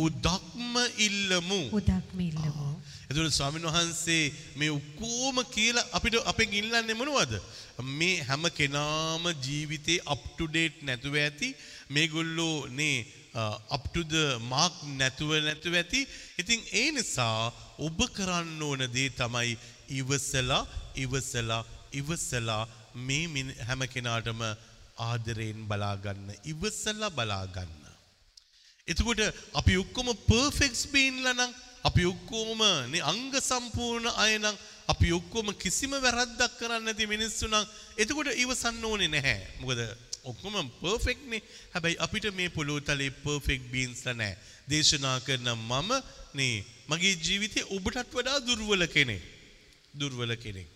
[0.05, 1.61] උදක්ම ඉල්ලමු.
[3.09, 7.33] එතුට ස්වාමීන් වහන්සේ මේ ඔක්කෝම කියලා අපිට අපෙන් ඉල්ලන්නේ මොනවද?
[7.99, 11.55] මේ හැම කෙනාම ජීවිතේ අප් ටු ඩේට් නැතුව ඇති.
[11.89, 13.05] මේගොල්ලෝ නේ
[13.69, 14.15] අප් ටු ද
[14.51, 16.01] මාක් නැතුව නැතුව ඇති.
[16.37, 19.57] ඉතින් ඒ නිසා ඔබ කරන්න ඕන දේ තමයි
[19.89, 20.63] ඉවසලා
[20.95, 22.63] ඉවසලා ඉවසලා
[23.07, 24.41] මේ මිනි- හැම කෙනාටම
[24.99, 27.73] ආදරයෙන් බලාගන්න ඉවසලා බලාගන්න.
[28.87, 29.21] එතකොට
[29.53, 31.51] අපි ඔක්කොම පර්ෆෙක්ස් බීන්ලා නම්
[31.83, 37.65] අපි ඔක්කොම නේ අංග සම්පූර්ණ අය නම් අපි ඔක්කොම කිසිම වැරද්දක් කරන්නේ නැති මිනිස්සු නම්
[37.97, 39.39] එතකොට ඉවසන්න ඕනේ නැහැ.
[39.61, 39.81] මොකද
[40.27, 41.41] ඔක්කොම පර්ෆෙක්ට් නේ.
[41.73, 44.37] හැබැයි අපිට මේ පොළොව තලේ පර්ෆෙක්ට් බීන්ස්ලා නැහැ.
[44.67, 45.91] දේශනා කරන මම
[46.33, 46.55] නේ
[46.87, 49.23] මගේ ජීවිතේ ඔබටත් වඩා දුර්වල කෙනෙක්.
[49.93, 50.67] දුර්වල කෙනෙක්.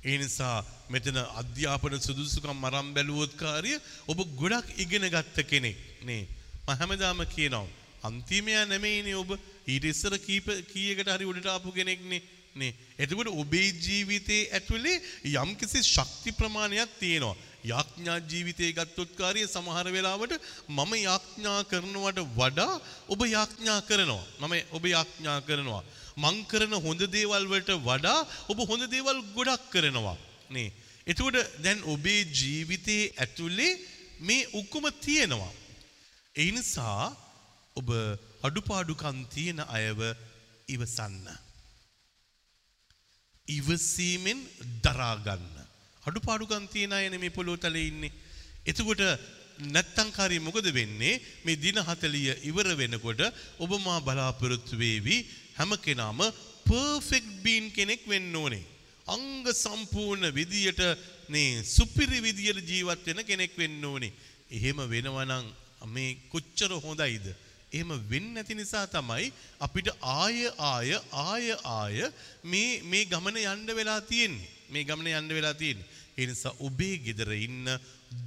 [0.00, 0.56] ඒ නිසා
[0.88, 3.72] මෙතන අධ්‍යාපන සුදුසුකම් අරන් බැලුවොත් කාර්ය
[4.06, 6.24] ඔබ ගොඩක් ඉගෙන ගත්ත කෙනෙක් නේ.
[6.64, 7.66] මම හැමදාම කියනවා
[8.02, 9.30] අන්තිමයා නෙමෙයිනේ ඔබ
[9.66, 12.22] ඊට ඉස්සර කීප කීයකට හරි උඩට ආපු කෙනෙක්නේ
[12.56, 12.74] නේ.
[12.96, 14.96] එතකොට ඔබේ ජීවිතයේ ඇතුලේ
[15.34, 17.36] යම්කිසි ශක්ති ප්‍රමාණයක් තියෙනවා.
[17.64, 20.32] යාඥා ජීවිතයේ ගත්තොත් කාර්ය සමහර වෙලාවට
[20.68, 24.24] මම යාඥා කරනවට වඩා ඔබ යාඥා කරනවා.
[24.40, 25.82] මම ඔබ යාඥා කරනවා.
[26.16, 30.16] මං කරන හොඳ දේවල් වලට වඩා ඔබ හොඳ දේවල් ගොඩක් කරනවා.
[30.50, 30.72] නේ.
[31.06, 33.72] එතකොට දැන් ඔබේ ජීවිතයේ ඇතුලේ
[34.20, 35.52] මේ ඔක්කොම තියෙනවා.
[36.34, 37.10] ඒ නිසා
[37.76, 37.88] ඔබ
[38.42, 40.00] අඩුපාඩුකම් තියෙන අයව
[40.68, 41.26] ඉවසන්න.
[43.48, 44.40] ඉවසීමෙන්
[44.84, 45.57] දරාගන්න.
[46.08, 48.12] අඩුපාඩුකම් තියෙන අය නෙමේ පොළොව තලේ ඉන්නේ.
[48.66, 49.02] එතකොට
[49.66, 51.20] නැත්තම් කාරිය මොකද වෙන්නේ?
[51.44, 53.22] මේ දින 40 ඉවර වෙනකොට
[53.58, 55.16] ඔබ මා බලාපොරොත්තු වේවි
[55.58, 56.20] හැම කෙනාම
[56.66, 58.64] පර්ෆෙක්ට් බීන් කෙනෙක් වෙන්න ඕනේ.
[59.06, 60.82] අංග සම්පූර්ණ විදියට
[61.28, 64.12] නේ සුපිරි විදියට ජීවත් වෙන කෙනෙක් වෙන්න ඕනේ.
[64.50, 65.46] එහෙම වෙනවා නම්
[65.86, 67.26] මේ කොච්චර හොඳයිද?
[67.72, 70.90] එහෙම වෙන්නේ නැති නිසා තමයි අපිට ආය ආය
[71.24, 71.96] ආය ආය
[72.44, 74.48] මේ මේ ගමන යන්න වෙලා තියෙන්නේ.
[74.70, 75.88] මේ ගමන යන්න වෙලා තියෙන්නේ.
[76.18, 77.66] ඒ නිසා ඔබේ ගෙදර ඉන්න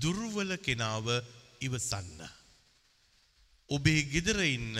[0.01, 1.07] දුර්වල කෙනාව
[1.61, 2.19] ඉවසන්න.
[3.69, 4.77] ඔබේ ගෙදර ඉන්න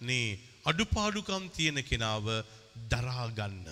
[0.00, 2.26] නේ අඩුපාඩුකම් තියෙන කෙනාව
[2.90, 3.66] දරා ගන්න.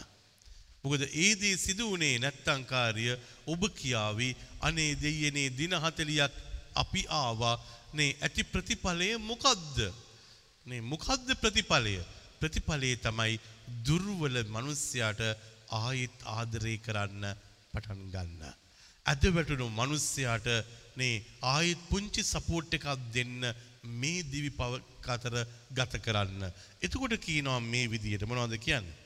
[0.85, 3.07] මොකද ඒ දේ සිදු වුණේ නැත්තම් කාර්ය
[3.47, 4.29] ඔබ කියාවි
[4.61, 6.33] අනේ දෙයනේ දින 40ක්
[6.75, 7.57] අපි ආවා
[7.93, 9.79] නේ ඇති ප්‍රතිඵලය මොකද්ද?
[10.67, 11.97] නේ මොකද්ද ප්‍රතිඵලය?
[12.41, 13.41] ප්‍රතිඵලය තමයි
[13.87, 15.23] දුර්වල මිනිසයාට
[15.73, 17.25] ආයෙත් ආදරය කරන්න
[17.73, 18.64] පටන් ගන්න.
[19.07, 20.49] අද වැටුණු මිනිසයාට
[20.97, 21.15] නේ
[21.53, 23.41] ආයෙත් පුංචි සපෝට් එකක් දෙන්න
[24.01, 24.81] මේ දිවි පව
[25.15, 25.35] අතර
[25.71, 26.43] ගත කරන්න.
[26.83, 29.04] එතකොට කියනවා මේ විදියට මොනවද කියන්නේ?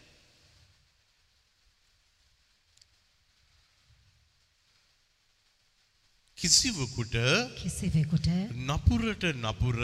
[6.38, 7.14] කිසිවකුට
[7.56, 8.28] කිසිවෙකුට
[8.62, 9.78] නපුරට නපුර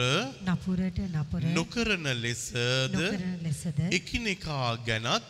[0.45, 2.55] නපුරට නපුර නොකරන ලෙසද
[3.43, 5.27] ලෙසද එකිනෙකා ගැනත්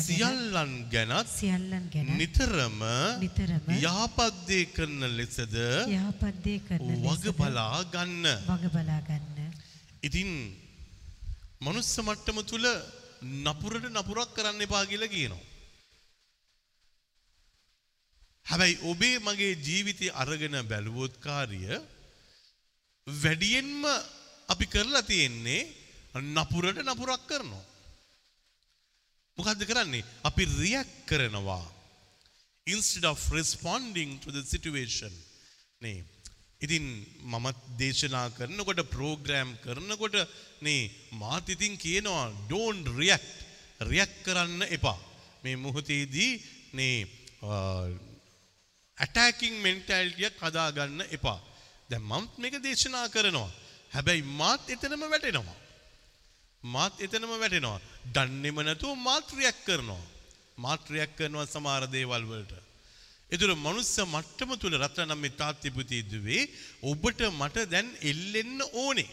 [0.00, 2.80] සියල්ලන් ගැනත් සියල්ලන් ගැන නිතරම
[3.20, 5.56] නිතරම යහපත්දේ කරන ලෙසද
[5.88, 8.26] යහපත් දේ කරන වග බලා ගන්න.
[8.44, 9.48] වග බලා ගන්න.
[10.02, 10.30] ඉතින්
[11.60, 12.66] මනුස්ස මට්ටම තුල
[13.42, 15.53] නපුරට නපුරක් කරන්න එපා කියලා කියනවා.
[18.46, 21.60] හැබැයි ඔබේ මගේ ජීවිතය අරගෙන බැලුවොත් කාර්ය
[23.06, 23.84] වැඩියෙන්ම
[24.48, 25.62] අපි කරලා තියෙන්නේ
[26.36, 27.64] නපුරට නපුරක් කරනවා.
[29.38, 30.04] මොකද්ද කරන්නේ?
[30.28, 31.64] අපි රියැක්ට් කරනවා.
[32.66, 35.12] instead of responding to the situation.
[35.82, 36.04] නේ.
[36.60, 36.84] ඉතින්
[37.32, 40.16] මමත් දේශනා කරනකොට ප්‍රෝග්‍රෑම් කරනකොට
[40.62, 43.26] නේ මාත් ඉතින් කියනවා ඩෝන් රියක්්
[43.90, 44.98] රියක් කරන්න එපා.
[45.44, 46.32] මේ මුහතේදී
[46.72, 46.96] නේ
[48.98, 51.40] ඇටෑකින් මෙන්ටල්ටියක් හදාගන්න එපා.
[51.90, 53.50] දැ මම්ත් මේක දේශනා කරනවා.
[53.92, 55.58] හැබැයි මාත් එතනම වැටෙනවා.
[56.62, 57.80] මාත් එතනම වැටෙනවා.
[58.14, 60.04] දන්නෙම නැතුව මාත්‍රයක් කරනවා.
[60.58, 62.54] මාත්‍රයක් කරනවා සමාර දේවල් වලට.
[63.30, 66.42] එතුර මනුස්ස මට්ටම තුළ රත්නම් මේ තාත්තිපුතිීදුවේ
[66.82, 69.10] ඔබට මට දැන් එල්ලෙන්න ඕනේ.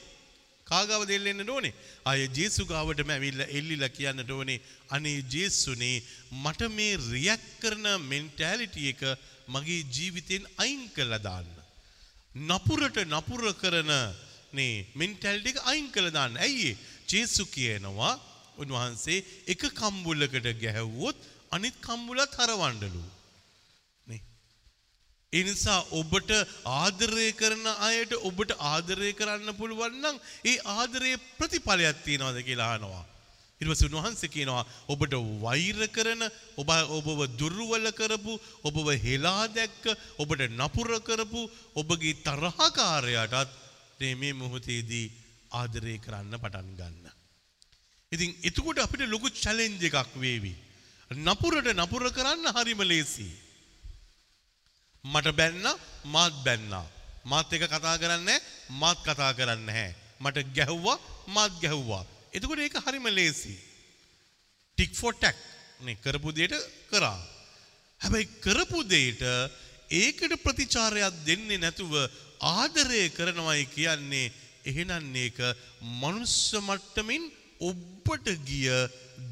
[0.68, 1.74] කාගාව දෙල්ලෙන්න ඕනේ.
[2.06, 5.98] අය ජේසු ගාවටම ඇවිල්ලා එල්ලිලා කියන්නට ඕනේ අනේ ජේසුනේ
[6.44, 9.02] මට මේ රියැක්ට් කරන මෙන්ටැලිටි එක
[9.54, 11.50] මගේ ජීවිතෙන් අයින් කළා දාන්න.
[12.36, 13.92] නපුරට නපුර කරන
[14.54, 16.38] නේ මෙන්ටැලිටි එක අයින් කළා දාන්න.
[16.38, 16.78] ඇයි
[17.08, 18.14] ජේසු කියනවා
[18.58, 21.18] උන්වහන්සේ එක කම්බුලකට ගැහැව්වොත්
[21.52, 23.04] අනිත් කම්බුලත් හරවන්නලු.
[25.34, 26.32] ඒ නිසා ඔබට
[26.70, 33.06] ආදරය කරන අයට ඔබට ආදරය කරන්න පුළුවන් නම් ඒ ආදරයේ ප්‍රතිඵලයක් තියනවාද කියලා අහනවා.
[33.62, 36.22] ඊට පස්සේ උන්වහන්සේ කියනවා ඔබට වෛර කරන
[36.58, 38.34] ඔබ ඔබව දුර්වල කරපු
[38.64, 39.86] ඔබව හෙලා දැක්ක
[40.18, 41.42] ඔබට නපුර කරපු
[41.76, 43.52] ඔබගේ තරහකාරයටත්
[44.18, 45.12] මේ මොහොතේදී
[45.52, 47.06] ආදරය කරන්න පටන් ගන්න.
[48.12, 50.54] ඉතින් එතකොට අපිට ලොකු චැලෙන්ජ් එකක් වේවි.
[51.12, 53.36] නපුරට නපුර කරන්න හරිම ලේසියි.
[55.04, 55.66] මට බැන්න
[56.06, 56.88] මාත් බැන්නා.
[57.26, 58.40] මාත් එක කතා කරන්නේ
[58.82, 59.94] මාත් කතා කරන්න හැ.
[60.20, 60.98] මට ගැහුවා
[61.28, 62.06] මාත් ගැහුවා.
[62.34, 63.56] එතකොට ඒක හරිම ලේසි.
[64.78, 65.38] ටික් ෆෝ ටැක්
[65.82, 66.56] නේ කරපු දෙයට
[66.90, 67.20] කරා.
[68.02, 69.24] හැබැයි කරපු දෙයට
[69.92, 71.94] ඒකට ප්‍රතිචාරයක් දෙන්නේ නැතුව
[72.52, 74.34] ආදරය කරනවයි කියන්නේ
[74.66, 75.40] එහෙනම් ඒක
[76.02, 77.24] මනුස්ස මට්ටමින්
[77.62, 78.70] ඔබට ගිය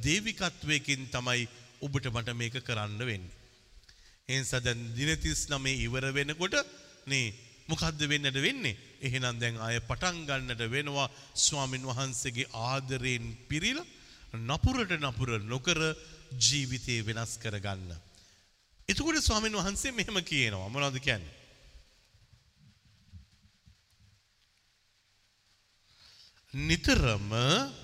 [0.05, 1.47] දේවිකත්වයකින් තමයි
[1.81, 3.35] ඔබට මට මේක කරන්න වෙන්නේ.
[4.29, 6.55] එනිසා දැන් දින 39 ඉවර වෙනකොට
[7.07, 7.27] නේ
[7.71, 8.77] මොකද්ද වෙන්නට වෙන්නේ?
[9.01, 11.07] එහෙනම් දැන් ආය පටන් ගන්නට වෙනවා
[11.37, 13.87] ස්වාමින් වහන්සේගේ ආදරයෙන් පිරීලා
[14.43, 15.79] නපුරට නපුර නොකර
[16.39, 17.91] ජීවිතේ වෙනස් කරගන්න.
[18.89, 21.39] එතකොට ස්වාමින් වහන්සේ මෙහෙම කියනවා මොනවද කියන්නේ?
[26.53, 27.29] නිතරම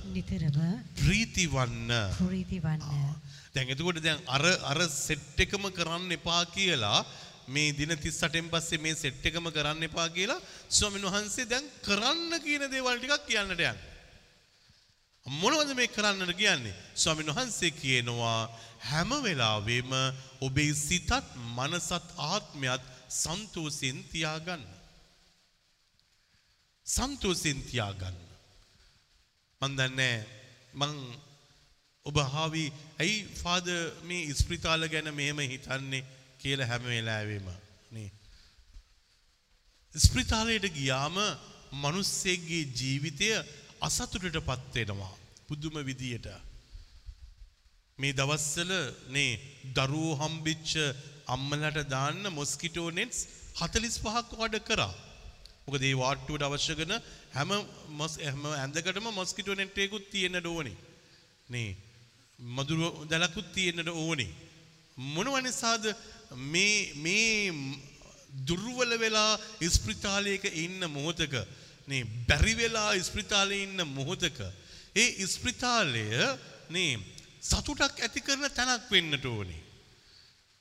[0.09, 0.55] නිතරම
[0.95, 2.81] ප්‍රීතිවන්න ප්‍රීතිවන්න
[3.53, 7.05] දැන් එතකොට දැන් අර අර සෙට් එකම කරන්න එපා කියලා
[7.47, 12.65] මේ දින 38න් පස්සේ මේ සෙට් එකම කරන්න එපා කියලා ස්වාමීන් වහන්සේ දැන් කරන්න කියන
[12.71, 13.75] දේවල් ටිකක් කියන්නට යනවා.
[15.25, 16.75] මොනවද මේ කරන්නට කියන්නේ?
[16.95, 18.49] ස්වාමීන් වහන්සේ කියනවා
[18.81, 19.91] හැම වෙලාවෙම
[20.41, 21.11] ඔබේ සිතත්
[21.55, 24.65] මනසත් ආත්මයත් සන්තෝෂෙන් තියාගන්න.
[26.87, 28.17] සන්තෝෂෙන් තියාගන්න.
[29.61, 30.17] මන් දන්නේ
[30.73, 30.93] මං
[32.05, 32.65] ඔබ හාවි
[32.99, 33.67] ඇයි ෆාද
[34.03, 36.05] මේ ඉස්ප්‍රිතාල ගැන මෙහෙම හිතන්නේ
[36.45, 37.47] කියලා හැම වෙලාවෙම
[37.91, 38.09] නේ.
[39.95, 41.17] ඉස්ප්‍රිතාලයට ගියාම
[41.83, 43.29] මිනිස්සෙක්ගේ ජීවිතය
[43.81, 45.13] අසතුටට පත් වෙනවා.
[45.47, 46.27] පුදුම විදියට.
[47.99, 48.71] මේ දවස්වල
[49.15, 49.31] නේ
[49.77, 50.71] දරුවෝ හම්බෙච්ච
[51.27, 53.19] අම්මලට දාන්න මොස්කිටෝ නෙට්ස්
[53.59, 54.93] 45ක් වඩ කරා.
[55.65, 56.93] මොකද ඒ වාට්ටුවට අවශ්‍ය කරන
[57.35, 57.51] හැම
[58.19, 60.77] හැම ඇඳකටම මොස්කිටෝ නෙට් එකකුත් තියෙන්න ඕනේ.
[61.49, 61.69] නේ
[62.39, 64.31] මදුරුව දලකුත් තියෙන්නට ඕනේ.
[64.97, 65.35] මොනව
[66.35, 67.53] නිසාද මේ
[68.47, 71.35] දුර්වල වෙලා ඉස්ප්‍රිතාලයක ඉන්න මොහොතක
[71.87, 74.39] නේ බැරි වෙලා ඉස්ප්‍රිතාලේ ඉන්න මොහොතක
[74.95, 76.07] ඒ ඉස්ප්‍රිතාලය
[76.69, 76.99] නේ
[77.41, 79.64] සතුටක් ඇති කරන තැනක් වෙන්නට ඕනේ.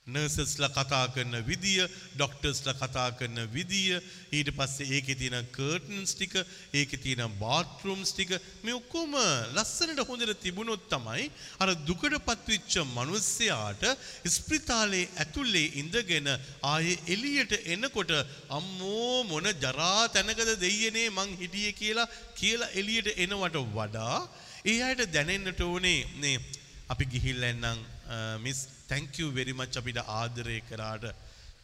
[0.07, 1.81] නර්සස්ලා කතා කරන විදිය,
[2.13, 3.97] ඩොක්ටර්ස්ලා කතා කරන විදිය,
[4.31, 6.35] ඊට පස්සේ ඒකේ තියෙන කර්ටන්ස් ටික,
[6.75, 9.17] ඒකේ තියෙන බාත්රූම්ස් ටික මේ ඔක්කොම
[9.55, 11.25] ලස්සනට හොඳට තිබුණොත් තමයි
[11.59, 13.89] අර දුකටපත් වෙච්ච මිනිස්සයාට
[14.29, 16.29] ස්ප්‍රිතාලේ ඇතුලේ ඉඳගෙන
[16.65, 18.13] ආයේ එළියට එනකොට
[18.51, 24.21] අම්මෝ මොන ජරා තැනකද දෙයියනේ මං හිටියේ කියලා කියලා එළියට එනවට වඩා
[24.67, 26.37] ඒ අයට දැනෙන්නට ඕනේ නේ
[26.91, 27.94] අපි ගිහිල්ලා එන්නම්
[28.41, 31.05] මිස් තැංකූ වෙරිමච් අපිට ආදරය කරාට.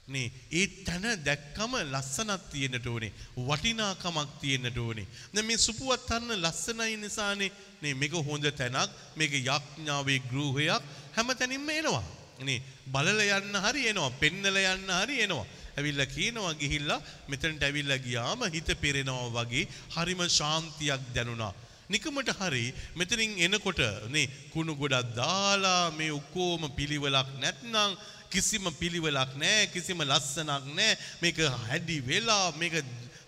[0.09, 3.13] නේ ඒ තැන දැක්කම ලස්සනක් තියෙනට ඕනේ.
[3.49, 5.07] වටිනාකමක් තියෙනට ඕනේ.
[5.35, 7.53] දැන් මේ සුපුවත් තරන ලස්සනයි නිසානේ.
[7.83, 10.83] නේ මේක හොඳ තැනක් මේක යඥාවේ ගෘහයක්
[11.17, 12.05] හැම තැනින්ම එනවා.
[12.41, 15.47] නේ බලල යන්න හරි එනවා පෙන්නල යන්න හරි එනවා.
[15.79, 21.53] ඇවිල්ලා කියනවා ගිහිල්ලා මෙතනට ඇවිල්ලා ගියාම හිත පෙරෙනවා වගේ හරිම ශාන්තියක් දැනුණා.
[21.91, 22.65] නිකමට හරි
[22.97, 23.83] මෙතනින් එනකොට
[24.15, 27.99] නේ කුණු ගොඩක් දාලා මේ ඔක්කොම පිළිවෙලක් නැත්නම්
[28.31, 30.99] කිසිම පිළිවෙලක් නැහැ කිසිම ලස්සනක් නැහැ.
[31.23, 32.75] මේක හැඩි වෙලා මේක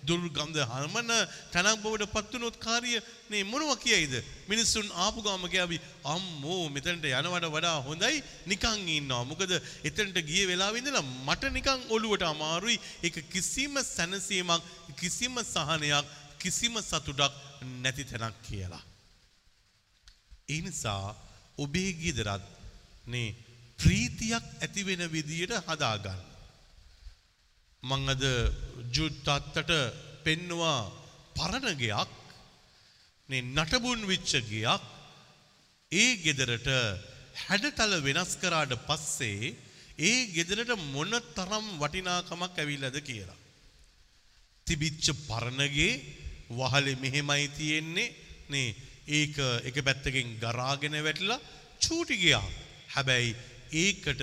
[0.07, 1.11] දුර්ගන්ධ හමන
[1.53, 2.99] තැනක් බවට පත්වනොත් කාරිය
[3.31, 4.15] නේ මොනවා කියයිද?
[4.49, 8.23] මිනිස්සුන් ආපු ගාම කියවි අම්මෝ මෙතනට යනවට වඩා හොඳයි.
[8.47, 9.23] නිකන් ඉන්නවා.
[9.25, 9.53] මොකද
[9.89, 12.79] එතනට ගිය වෙලාවෙ ඉඳලා මට නිකන් ඔළුවට අමාරුයි.
[13.03, 14.63] ඒක කිසිම සැනසීමක්
[14.99, 16.07] කිසිම සහනයක්
[16.43, 17.35] කිසිම සතුටක්
[17.83, 18.85] නැති තැනක් කියලා.
[20.49, 21.15] ඒ නිසා
[21.59, 22.45] ඔබේ ගෙදරත්
[23.07, 23.37] නේ
[23.79, 26.21] ප්‍රීතියක් ඇති වෙන විදියට හදාගන්න.
[27.83, 28.25] මං අද
[28.97, 29.73] ජුත්තාත්තට
[30.25, 30.81] පෙන්නවා
[31.37, 32.13] පරණ ගයක්
[33.29, 34.83] නේ නටබුන් විච්ච ගයක්.
[35.93, 36.69] ඒ ගෙදරට
[37.45, 39.55] හැඩතල වෙනස් කරාට පස්සේ
[40.01, 43.41] ඒ ගෙදරට මොන තරම් වටිනාකමක් ඇවිල්ලද කියලා.
[44.67, 45.93] තිබිච්ච පරණගේ
[46.53, 48.15] වහලේ මෙහෙමයි තියෙන්නේ
[48.49, 48.75] නේ
[49.11, 51.41] ඒක එක පැත්තකින් ගරාගෙන වැටලා
[51.81, 52.45] චූටි ගියා.
[52.89, 53.37] හැබැයි
[53.75, 54.23] ඒකට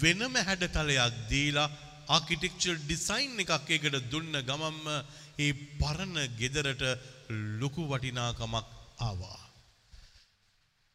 [0.00, 1.68] වෙනම හැඩතලයක් දීලා
[2.08, 4.88] ආකිටෙක්චර් ඩිසයින් එකක් ඒකට දුන්න ගමම්ම
[5.38, 6.82] ඒ පරණ ගෙදරට
[7.60, 8.66] ලොකු වටිනාකමක්
[9.00, 9.40] ආවා.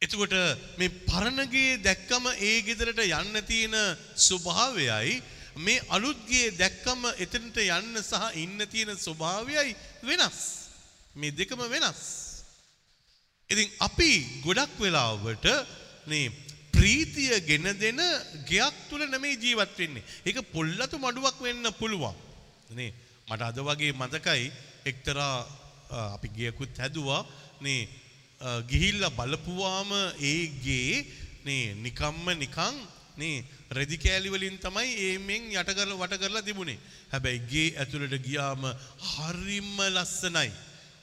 [0.02, 0.34] එතකොට
[0.78, 3.76] මේ පරණගේ දැක්කම ඒ ගෙදරට යන්න තියෙන
[4.18, 5.16] ස්වභාවයයි
[5.58, 9.72] මේ අලුත්ගේ දැක්කම එතනට යන්න සහ ඉන්න තියෙන ස්වභාවයයි
[10.02, 10.65] වෙනස්.
[11.16, 12.02] මේ දෙකම වෙනස්.
[13.50, 14.10] ඉතින් අපි
[14.44, 15.46] ගොඩක් වෙලාවට
[16.12, 16.32] නේ
[16.74, 18.00] ප්‍රීතිය ගෙන දෙන
[18.48, 20.04] ගෙයක් තුළ නෙමෙයි ජීවත් වෙන්නේ.
[20.26, 22.16] ඒක පොල්ලතු මඩුවක් වෙන්න පුළුවන්.
[22.78, 22.92] නේ
[23.28, 24.50] මට අද වගේ මතකයි
[24.90, 25.36] එක්තරා
[26.16, 27.22] අපි ගියකුත් හැදුවා
[27.60, 27.88] නේ
[28.70, 29.90] ගිහිල්ලා බලපුවාම
[30.20, 31.06] ඒ ගේ
[31.46, 32.76] නේ නිකම්ම නිකං
[33.16, 36.78] නේ රෙදි කෑලි වලින් තමයි ඒමෙන් යට කරලා වට කරලා තිබුණේ.
[37.12, 38.62] හැබැයි ගේ ඇතුළට ගියාම
[39.12, 40.50] හරිම ලස්සනයි.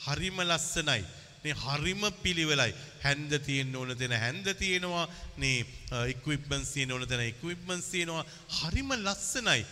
[0.06, 1.04] හරිම ලස්සනයි.
[1.44, 2.74] නේ හරිම පිළිවෙලයි.
[3.04, 5.08] හැන්ද තියෙන්න ඕන තැන හැන්ද තියෙනවා.
[5.38, 5.66] නේ
[6.14, 8.26] ඉක්විප්මන්ට්ස් තියෙන්න ඕන තැන ඉක්විප්මන්ට්ස් තියෙනවා.
[8.60, 9.66] හරිම ලස්සනයි.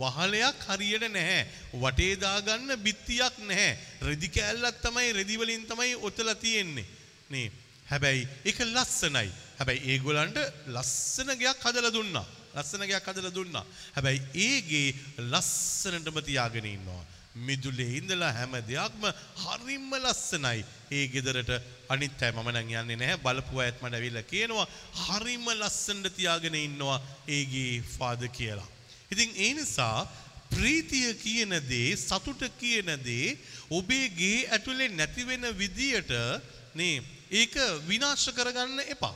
[0.00, 1.42] වහලයක් හරියට නැහැ.
[1.82, 3.76] වටේ දාගන්න බිත්තියක් නැහැ.
[4.08, 6.86] රෙදි කෑල්ලක් තමයි රෙදි වලින් තමයි ඔතලා තියෙන්නේ.
[7.30, 7.50] නේ
[7.90, 9.28] හැබැයි ඒක ලස්සනයි.
[9.58, 10.38] හැබැයි ඒගොල්ලන්ට
[10.74, 12.26] ලස්සන ගයක් හදලා දුන්නා.
[12.56, 13.64] ලස්සන ගයක් හදලා දුන්නා.
[13.96, 14.88] හැබැයි ඒගේ
[15.32, 17.04] ලස්සනටම තියාගෙන ඉන්නවා.
[17.46, 19.02] මිදුලේ ඉඳලා හැම දෙයක්ම
[19.44, 20.64] හරිම ලස්සනයි.
[20.90, 21.50] ඒ ගෙදරට
[21.88, 23.22] අනිත් අය මම නම් යන්නේ නැහැ.
[23.24, 24.66] බලපු අයත් මට ඇවිල්ලා කියනවා
[25.06, 28.68] හරිම ලස්සනට තියාගෙන ඉන්නවා ඒගේ ෆාදර් කියලා.
[29.12, 30.08] ඉතින් ඒ නිසා
[30.54, 33.36] ප්‍රීතිය කියන දේ සතුට කියන දේ
[33.70, 36.12] ඔබේ ගේ ඇතුලේ නැති වෙන විදියට
[36.74, 37.54] නේ ඒක
[37.88, 39.14] විනාශ කරගන්න එපා.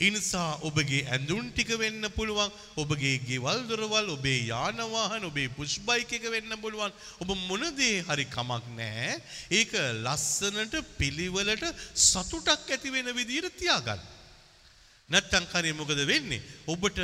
[0.00, 6.12] ඉනිසා ඔබගේ ඇඳුම් ටික වෙන්න පුළුවන් ඔබගේ ගෙවල් දොරවල් ඔබේ යාන වාහන ඔබේ පුෂ් බයික්
[6.12, 6.92] එක වෙන්න පුළුවන්.
[7.20, 9.20] ඔබ මොන දේ හරි කමක් නැහැ.
[9.50, 14.00] ඒක ලස්සනට පිළිවෙලට සතුටක් ඇති වෙන විදිහට තියාගන්න.
[15.10, 16.40] නැත්තම් කරේ මොකද වෙන්නේ?
[16.66, 16.98] ඔබට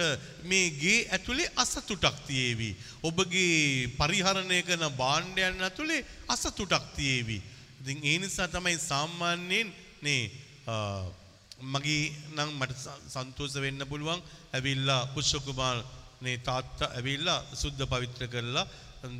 [0.44, 2.70] මේ ගේ ඇතුලේ අසතුටක් තියේවි.
[3.02, 7.38] ඔබගේ පරිහරණය කරන භාණ්ඩයන් ඇතුලේ අසතුටක් තියේවි.
[7.80, 9.68] ඉතින් ඒ නිසා තමයි සාමාන්‍යයෙන්
[10.02, 10.32] නේ
[11.60, 12.76] මගේ නම් මට
[13.12, 14.20] සන්තෝෂ වෙන්න පුළුවන්.
[14.56, 15.78] ඇවිල්ලා පුෂ්පකුමාර්
[16.20, 18.66] නේ තාත්තා ඇවිල්ලා සුද්ධ පවිත්‍ර කරලා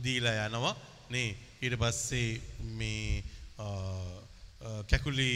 [0.04, 0.76] දීලා යනවා.
[1.10, 2.40] නේ ඊට පස්සේ
[2.78, 3.24] මේ
[4.90, 5.32] කැකුලි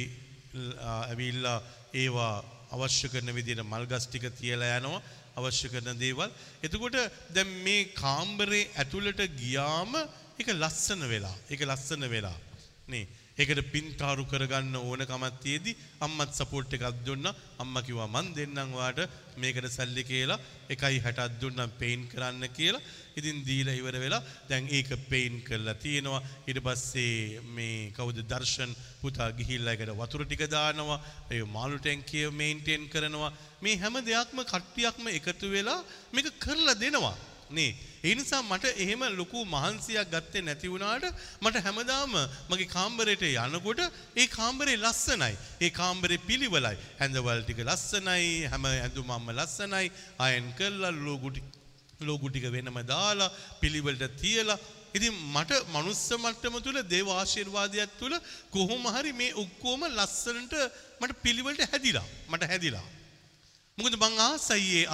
[1.08, 1.58] ඇවිල්ලා
[2.02, 2.34] ඒවා
[2.74, 5.02] අවශ්‍ය කරන විදිහට මල් ගස් ටික තියලා යනවා.
[5.38, 6.30] අවශ්‍ය කරන දේවල්.
[6.62, 6.96] එතකොට
[7.34, 9.92] දැන් මේ කාම්බරේ ඇතුළට ගියාම
[10.40, 12.36] ඒක ලස්සන වෙලා ඒක ලස්සන වෙලා
[12.92, 13.06] නේ
[13.40, 15.76] ඒකට පින්තාරු කරගන්න ඕනකමක් තියේදී
[16.06, 17.34] අම්මත් සපෝට් එකක් දුන්නා.
[17.62, 19.00] අම්මා කිව්වා මං දෙන්නම් වාට
[19.42, 20.38] මේකට සල්ලි කියලා
[20.74, 22.82] 1.60ක් දුන්නම් පේන්ට් කරන්න කියලා.
[23.18, 26.22] ඉතින් දීලා ඉවර වෙලා දැන් ඒක පේන්ට් කරලා තියෙනවා.
[26.48, 31.00] ඊට පස්සේ මේ කවුද දර්ශන් පුතා ගිහිල්ලා ඒකට වතුර ටික දානවා.
[31.32, 33.32] ඒ මාළු ටැංකිය මේන්ටේන් කරනවා.
[33.62, 35.80] මේ හැම දෙයක්ම කට්ටියක්ම එකතු වෙලා
[36.12, 37.16] මේක කරලා දෙනවා.
[37.50, 37.70] නේ
[38.02, 41.06] ඒ නිසා මට එහෙම ලොකු මහන්සියක් ගත්තේ නැති වුණාට
[41.42, 42.14] මට හැමදාම
[42.50, 43.80] මගේ කාමරයට යනකොට
[44.16, 45.34] ඒ කාමරේ ලස්සනයි.
[45.60, 46.76] ඒ කාමරේ පිළිවෙලයි.
[47.00, 48.28] හැඳවල් ටික ලස්සනයි.
[48.46, 49.86] හැම ඇඳුමක්ම ලස්සනයි.
[50.18, 51.30] අයන් කරලා ලෝගු
[52.00, 54.58] ලෝගු ටික වෙනම දාලා පිළිවෙලට තියලා
[54.94, 58.14] ඉතින් මට මනුස්ස මට්ටම තුල දේව ආශිර්වාදයක් තුල
[58.50, 60.54] කොහොම හරි මේ ඔක්කොම ලස්සනට
[61.00, 62.86] මට පිළිවෙලට හැදිලා මට හැදිලා
[63.80, 64.86] මොකද මං ආසයි ඒ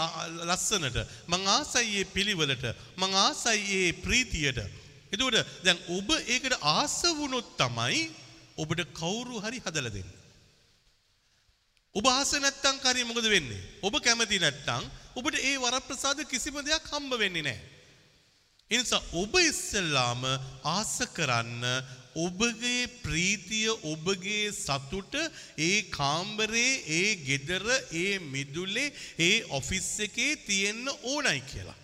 [0.44, 2.66] ලස්සනට මං ආසයි ඒ පිළිවෙලට
[2.96, 4.60] මං ආසයි ඒ ප්‍රීතියට.
[5.12, 8.02] එතකොට දැන් ඔබ ඒකට ආස වුණොත් තමයි
[8.56, 10.22] ඔබට කවුරු හරි හදලා දෙන්නේ.
[11.94, 13.62] ඔබ ආස නැත්තම් කරේ මොකද වෙන්නේ?
[13.82, 14.84] ඔබ කැමති නැත්තම්
[15.14, 17.64] ඔබට ඒ වරප්‍රසාද කිසිම දෙයක් හම්බ වෙන්නේ නැහැ.
[18.70, 20.22] ඒ නිසා ඔබ ඉස්සෙල්ලාම
[20.66, 21.64] ආස කරන්න
[22.16, 25.14] ඔබගේ ප්‍රීතිය ඔබගේ සතුට
[25.58, 31.78] ඒ කාම්බරේ ඒ ගෙදර ඒ මිදුලේ ඒ ඔෆිස් එකේ තියෙන්න ඕනයි කියලා.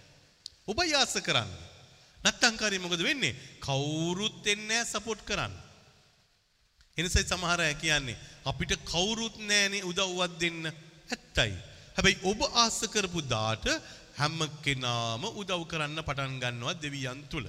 [0.67, 1.53] ඔබ යාස කරන්න.
[2.21, 3.35] නැත්තම් කාරේ මොකද වෙන්නේ?
[3.61, 5.55] කවුරුත් එන්නේ නැහැ සපෝට් කරන්න.
[6.97, 10.63] එනිසයි සමහර අය කියන්නේ අපිට කවුරුත් නැහනේ උදව්වක් දෙන්න.
[11.09, 11.53] ඇත්තයි.
[11.97, 13.67] හැබැයි ඔබ ආස කරපු දාට
[14.19, 17.47] හැම කෙනාම උදව් කරන්න පටන් ගන්නවා දෙවියන් තුල.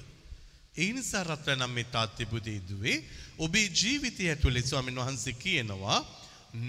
[0.76, 2.96] ඒ නිසා රත්නම් මේ තාත්ති පුතේ දුවේ
[3.38, 5.98] ඔබේ ජීවිතය ඇතුලේ ස්වාමීන් වහන්සේ කියනවා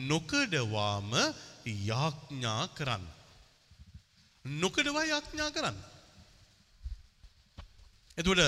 [0.09, 1.11] නොකඩවාම
[1.85, 3.05] යාඥා කරන්න.
[4.45, 5.77] නොකඩවා යාඥා කරන්න.
[8.17, 8.41] එතකොට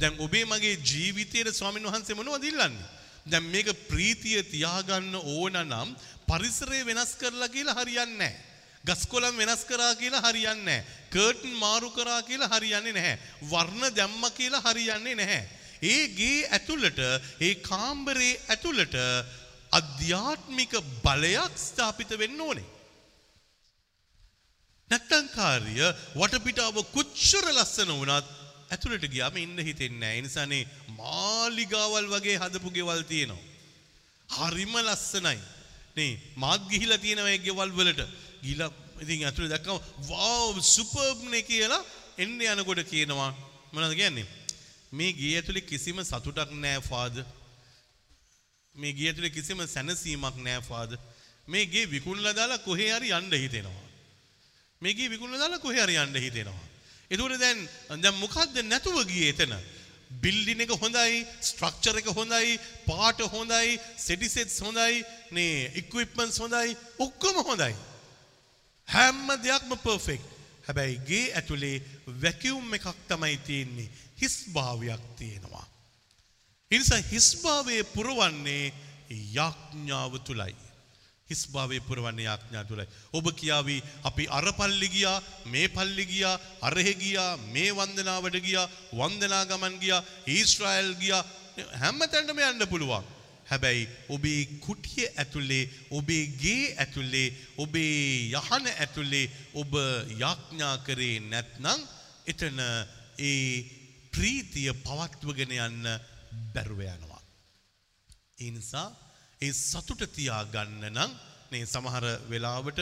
[0.00, 2.88] දැන් ඔබේ මගේ ජීවිතයේ ස්වාමීන් වහන්සේ මොනවද ඉල්ලන්නේ?
[3.26, 5.88] දැන් මේක ප්‍රීතිය තියාගන්න ඕන නම්
[6.26, 8.51] පරිසරය වෙනස් කරලා කියලා හරියන්නේ නැහැ.
[8.84, 10.86] ගස්කොලන් වෙනස් කරා කියලා හරියන්නේ නැහැ.
[11.10, 13.18] කර්ටන් මාරු කරා කියලා හරියන්නේ නැහැ.
[13.50, 15.42] වර්ණ දැම්ම කියලා හරියන්නේ නැහැ.
[15.82, 17.00] ඒ ගේ ඇතුළට
[17.40, 18.96] ඒ කාම්බරේ ඇතුළට
[19.72, 20.74] අධ්‍යාත්මික
[21.04, 22.68] බලයක් ස්ථාපිත වෙන්න ඕනේ.
[24.90, 25.76] නැත්තම් කාර්ය
[26.14, 28.34] වටපිටාව කොච්චර ලස්සන වුණත්
[28.72, 30.18] ඇතුළට ගියාම ඉන්න හිතෙන්නේ නැහැ.
[30.18, 30.64] ඒ නිසානේ
[30.98, 33.42] මාලිගාවල් වගේ හදපු ගෙවල් තියෙනවා.
[34.28, 35.38] හරිම ලස්සනයි.
[35.96, 38.10] නේ මාත් ගිහිලා තියෙනවා ඒ ගෙවල් වලට.
[38.42, 38.70] ගිහිලා
[39.02, 39.78] ඉතින් ඇතුළේ දැක්කම
[40.08, 41.82] වව් සුපර්බ් නේ කියලා
[42.18, 43.30] එන්න යනකොට කියනවා
[43.72, 44.26] මොනවද කියන්නේ?
[44.92, 47.24] මේ ගේ ඇතුළේ කිසිම සතුටක් නැහැ ෆාදර්.
[48.74, 50.98] මේ ගේ ඇතුළේ කිසිම සැනසීමක් නැහැ ෆාදර්.
[51.46, 53.86] මේ ගේ විකුණලා දාලා කොහේ හරි යන්න හිතෙනවා.
[54.82, 56.66] මේ ගේ විකුණලා දාලා කොහේ හරි යන්න හිතෙනවා.
[57.10, 57.58] එතකොට දැන්
[58.02, 59.54] දැන් මොකද්ද නැතුව ගියේ එතන?
[60.22, 65.00] බිල්ඩින් එක හොඳයි, ස්ට්‍රක්චර් එක හොඳයි, පාට හොඳයි, සෙටි සෙට්ස් හොඳයි,
[65.36, 67.72] නේ ඉක්විප්මන්ට්ස් හොඳයි, ඔක්කොම හොඳයි.
[68.94, 70.28] හැම දෙයක්ම පර්ෆෙක්ට්.
[70.66, 71.76] හැබැයි ගේ ඇතුලේ
[72.22, 73.88] වැකියුම් එකක් තමයි තියෙන්නේ.
[74.20, 75.66] හිස් භාවයක් තියෙනවා.
[76.70, 78.72] ඒ නිසා හිස් භාවයේ පුරවන්නේ
[79.36, 80.54] යාඥාව තුලයි.
[81.30, 82.86] හිස් භාවයේ පුරවන්නේ යාඥා තුලයි.
[83.12, 88.70] ඔබ කියාවි අපි අර පල්ලි ගියා, මේ පල්ලි ගියා, අරහෙ ගියා, මේ වන්දනාවට ගියා,
[89.00, 91.24] වන්දනා ගමන් ගියා, ඊශ්‍රායල් ගියා
[91.82, 93.04] හැමතැනටම යන්න පුළුවන්.
[93.52, 95.64] හැබැයි ඔබේ කුටිය ඇතුලේ
[95.98, 97.28] ඔබේ ගේ ඇතුලේ
[97.64, 99.26] ඔබේ යහන ඇතුලේ
[99.62, 99.72] ඔබ
[100.22, 101.80] යාඥා කරේ නැත්නම්
[102.32, 102.60] එතන
[103.20, 103.44] ඒ
[104.14, 105.90] ප්‍රීතිය පවත්වගෙන යන්න
[106.54, 107.20] බැරුව යනවා.
[108.42, 108.88] ඒ නිසා
[109.40, 111.12] ඒ සතුට තියාගන්න නම්
[111.52, 112.80] මේ සමහර වෙලාවට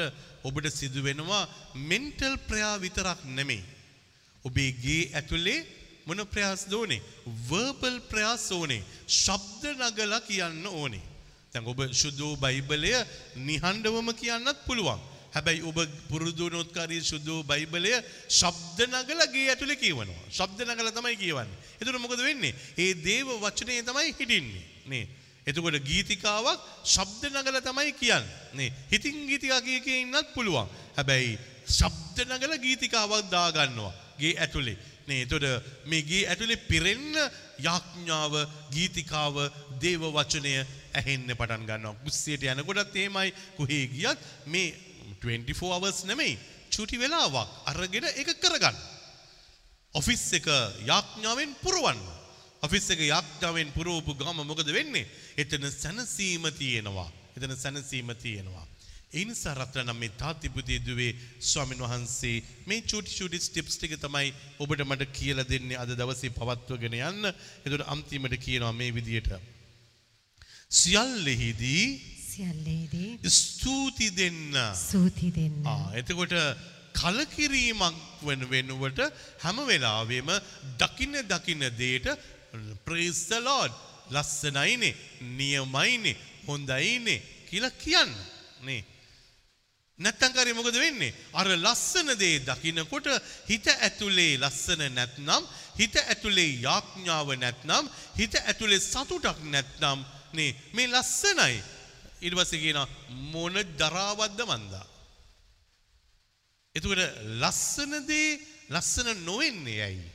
[0.49, 1.43] ඔබට සිදු වෙනවා
[1.91, 3.63] මෙන්ටල් ප්‍රයා විතරක් නෙමෙයි.
[4.45, 5.59] ඔබේ ගේ ඇතුලේ
[6.11, 7.01] මොන ප්‍රයාස් දෝනේ
[7.49, 8.83] වර්බල් ප්‍රයාස් ඕනේ
[9.17, 11.05] ශබ්ද නගලා කියන්න ඕනේ.
[11.53, 12.93] දැන් ඔබ සුදු බයිබලය
[13.49, 15.01] නිහඬවම කියන්නත් පුළුවන්.
[15.35, 15.79] හැබැයි ඔබ
[16.11, 17.93] පුරුදු නොත්කාරී සුදු බයිබලය
[18.41, 20.27] ශබ්ද නගලා ගේ ඇතුලේ කියවනවා.
[20.31, 21.59] ශබ්ද නගලා තමයි කියවන්නේ.
[21.81, 22.55] එතකොට මොකද වෙන්නේ?
[22.79, 24.65] ඒ දේව වචනේ තමයි හිටින්නේ.
[24.87, 25.07] නේ.
[25.47, 28.37] එතකොට ගීතිකාවක් ශබ්ද නගලා තමයි කියන්නේ.
[28.55, 28.71] නේ.
[28.93, 30.69] හිතින් ගීතිකා කිය කිය ඉන්නත් පුළුවන්.
[30.99, 31.39] හැබැයි
[31.79, 33.93] ශබ්ද නගලා ගීතිකාවක් දාගන්නවා.
[34.21, 34.79] ගේ ඇතුලේ.
[35.09, 35.47] නේ එතොට
[35.87, 37.17] මේ ගේ ඇතුළේ පිරෙන්න
[37.59, 38.35] යාඥාව
[38.71, 39.37] ගීතිකාව
[39.81, 40.55] දේව වචනය
[40.95, 44.71] ඇහෙන්න පටන් ගන්නවා කුස්සියට යනකොටත් එහෙමයි කොහේ ගියත් මේ
[45.21, 46.39] 24 hours නෙමෙයි
[46.71, 48.77] චුටි වෙලාවක් අරගෙන ඒක කරගන්න.
[49.95, 50.47] ඔෆිස් එක
[50.87, 52.01] යාඥාවෙන් පුරවන්න.
[52.63, 55.07] ඔෆිස් එක යාඥාවෙන් පුරවපු ගම මොකද වෙන්නේ?
[55.37, 57.11] එතන සැනසීම තියෙනවා.
[57.37, 58.67] එතන සැනසීම තියෙනවා.
[59.13, 61.13] ඒ නිසා රත්නම් මේ තාතිපුතේ දුවේ
[61.51, 62.37] ස්වාමින් වහන්සේ
[62.69, 64.29] මේ චූටි චූටි ස්ටෙප්ස් ටික තමයි
[64.63, 67.25] ඔබට මට කියලා දෙන්නේ අද දවසේ පවත්වගෙන යන්න.
[67.65, 69.31] ඒකට අන්තිමට කියනවා මේ විදියට.
[70.71, 71.87] සියල්ලෙහිදී
[72.27, 74.55] සියල්ලේදී ස්තුති දෙන්න.
[74.83, 75.59] සූති දෙන්න.
[75.67, 76.37] ආ එතකොට
[77.01, 77.99] කලකිරීමක්
[78.29, 79.01] වෙන වෙනුවට
[79.43, 80.31] හැම වෙලාවෙම
[80.83, 82.07] දකින්න දකින්න දේට
[82.87, 83.75] praise the lord
[84.15, 84.95] ලස්සනයිනේ
[85.39, 87.19] නියමයිනේ හොඳයිනේ
[87.51, 88.15] කියලා කියන්න
[88.69, 88.81] නේ
[90.01, 91.15] නැත්තම් කරේ මොකද වෙන්නේ?
[91.37, 93.09] අර ලස්සන දේ දකින්නකොට
[93.51, 95.45] හිත ඇතුලේ ලස්සන නැත්නම්
[95.81, 100.05] හිත ඇතුලේ යාඥාව නැත්නම් හිත ඇතුලේ සතුටක් නැත්නම්
[100.39, 101.61] නේ මේ ලස්සනයි.
[102.25, 102.89] ඊට පස්සේ කියනවා
[103.33, 104.87] මොන දරාවක්ද මන්දා.
[106.75, 107.03] එතකොට
[107.43, 108.39] ලස්සන දේ
[108.71, 110.11] ලස්සන නොවෙන්නේ ඇයි?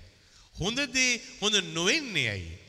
[0.59, 2.64] හොඳ දේ හොඳ නොවෙන්නේ ඇයි?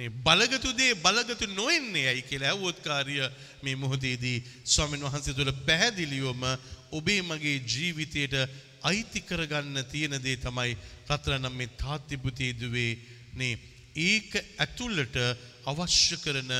[0.00, 3.16] මේ බලගතු දේ බලගතු නොවෙන්නේ ඇයි කියලා ඇහුවොත් කාර්ය
[3.62, 6.44] මේ මොහොතේදී ස්වාමීන් වහන්සේ තුළ පැහැදිලිවම
[6.92, 8.36] ඔබේ මගේ ජීවිතයට
[8.82, 10.72] අයිති කරගන්න තියෙන දේ තමයි
[11.10, 12.92] රත්තරනම් මේ තාත්තිපුතේ දුවේ
[13.34, 13.54] නේ
[14.06, 15.20] ඒක ඇතුළට
[15.66, 16.52] අවශ්‍ය කරන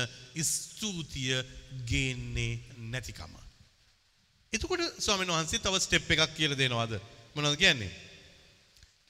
[0.43, 1.41] ස්තුතිය
[1.85, 2.53] ගේන්නේ
[2.91, 3.33] නැතිකම.
[4.53, 6.93] එතකොට ස්වාමීන් වහන්සේ තව ස්ටෙප් එකක් කියලා දෙනවද?
[7.35, 7.91] මොනවද කියන්නේ?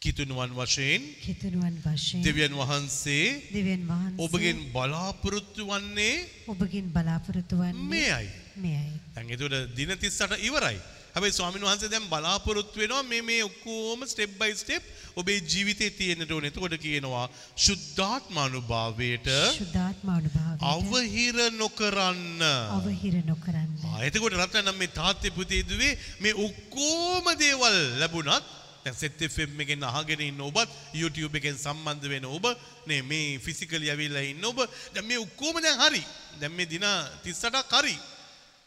[0.02, 6.16] කිතුනුවන් වශයෙන් කිතුනුවන් වශයෙන් දෙවියන් වහන්සේ දෙවියන් වහන්සේ ඔබගෙන් බලාපොරොත්තු වන්නේ
[6.48, 8.30] ඔබගෙන් බලාපොරොත්තු වන්නේ මෙයයි.
[8.58, 8.96] මෙයයි.
[9.16, 10.80] දැන් එතකොට දින 38 ඉවරයි.
[11.14, 14.84] හැබැයි ස්වාමීන් වහන්සේ දැන් බලාපොරොත්තු වෙනවා මේ මේ ඔක්කොම ස්ටෙප් බයි ස්ටෙප්
[15.16, 16.50] ඔබේ ජීවිතේ තියෙන්නට ඕනේ.
[16.50, 17.26] එතකොට කියනවා
[17.66, 22.42] ශුද්ධාත්මානුභාවයට ශුද්ධාත්මානුභාවයට අවහිර නොකරන්න.
[22.78, 23.70] අවහිර නොකරන්න.
[23.86, 29.84] ආ, එතකොට රත්නම් මේ තාත්තේ පුතේ දුවේ මේ ඔක්කොම දේවල් ලැබුණත් දැන් සෙත් FM එකෙන්
[29.84, 32.46] අහගෙන ඉන්න ඔබත් YouTube එකෙන් සම්බන්ධ වෙන ඔබ
[32.88, 34.64] නේ මේ ෆිසිකලි ඇවිල්ලා ඉන්න ඔබ
[34.94, 36.04] දැන් මේ ඔක්කොම දැන් හරි.
[36.40, 37.96] දැන් මේ දින 38ක් හරි.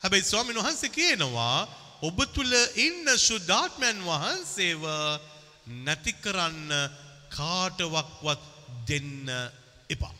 [0.02, 1.58] හැබැයි ස්වාමීන් වහන්සේ කියනවා
[2.02, 4.82] ඔබ තුල ඉන්න ශුද්ධාත්මයන් වහන්සේව
[5.84, 6.70] නැති කරන්න
[7.30, 8.42] කාටවක්වත්
[8.88, 9.32] දෙන්න
[9.88, 10.14] එපා.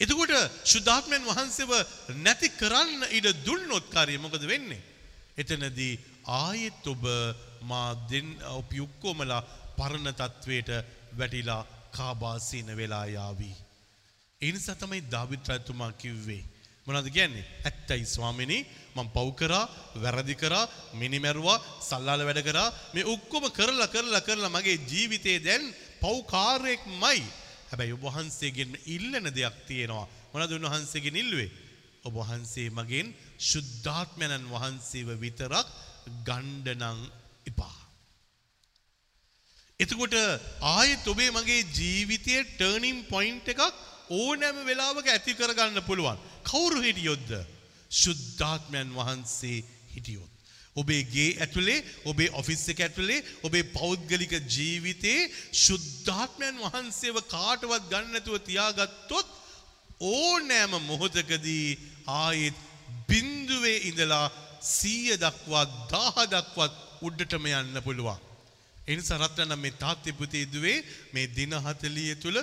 [0.00, 0.32] එතකොට
[0.64, 1.72] ශුද්ධාත්මයන් වහන්සේව
[2.24, 4.82] නැති කරන්න ඉඩ දුන්නොත් කාර්යය මොකද වෙන්නේ?
[5.36, 5.94] එතනදී
[6.26, 7.04] ආයෙත් ඔබ
[7.62, 9.42] මා දෙන් අපි ඔක්කොමලා
[9.76, 10.70] පරණ තත්වයට
[11.18, 13.50] වැටිලා කාබාසීන වෙලා යාවි.
[14.40, 16.42] ඒ නිසා තමයි දාවිත් රජතුමා කිව්වේ.
[16.86, 17.46] මොනවද කියන්නේ?
[17.64, 18.62] ඇත්තයි ස්වාමිනී
[18.94, 22.68] මම පව් කරා, වැරදි කරා, මිනිමැරුවා, සල්ලාල වැඩ කරා.
[22.94, 25.64] මේ ඔක්කොම කරලා කරලා කරලා මගේ ජීවිතේ දැන්
[26.00, 27.20] පව්කාරයෙක්මයි.
[27.70, 30.10] හැබැයි ඔබ වහන්සේගෙන් ඉල්ලන දෙයක් තියෙනවා.
[30.32, 31.50] මොනවද උන්වහන්සේගෙන් ඉල්ලුවේ?
[32.04, 33.08] ඔබ වහන්සේ මගෙන්
[33.40, 35.66] ශුද්ධාත්මයන්න් වහන්සේව විතරක්
[36.26, 37.00] ගණ්ඩනං
[37.46, 37.78] එපා.
[39.80, 40.14] එතකොට
[40.68, 43.62] ආයෙත් ඔබේ මගේ ජීවිතයේ ටර්නින් පොයින්ට් එකක්
[44.12, 46.18] ඕනෑම වෙලාවක ඇති කරගන්න පුළුවන්.
[46.44, 47.30] කවුරු හිටියොත්ද?
[47.92, 50.32] ශුද්ධාත්මයන් වහන්සේ හිටියොත්.
[50.76, 58.38] ඔබේ ගේ ඇතුලේ ඔබේ ඔෆිස් එක ඇතුලේ ඔබේ පෞද්ගලික ජීවිතේ ශුද්ධාත්මයන් වහන්සේව කාටවත් ගන්න නැතුව
[58.40, 59.28] තියාගත්තොත්
[60.12, 61.66] ඕනෑම මොහොතකදී
[62.14, 62.56] ආයෙත්
[63.08, 64.26] බින්දුවේ ඉඳලා
[64.68, 68.20] සීය දක්වා දාහ දක්වත් උඩ්ඩටම යන්න පුළුවන්.
[68.86, 70.78] එනිසා රත්නම් මේ තාත්තේ පුතේ දුවේ
[71.12, 72.38] මේ දින 40 තුල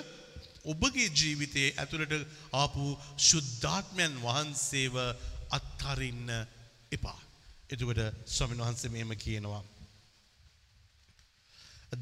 [0.64, 2.14] ඔබගේ ජීවිතයේ ඇතුළට
[2.52, 2.84] ආපු
[3.28, 4.96] ශුද්ධාත්මයන් වහන්සේව
[5.50, 6.30] අත්හරින්න
[6.92, 7.18] එපා.
[7.70, 9.62] එතකොට ස්වාමීන් වහන්සේ මෙහෙම කියනවා.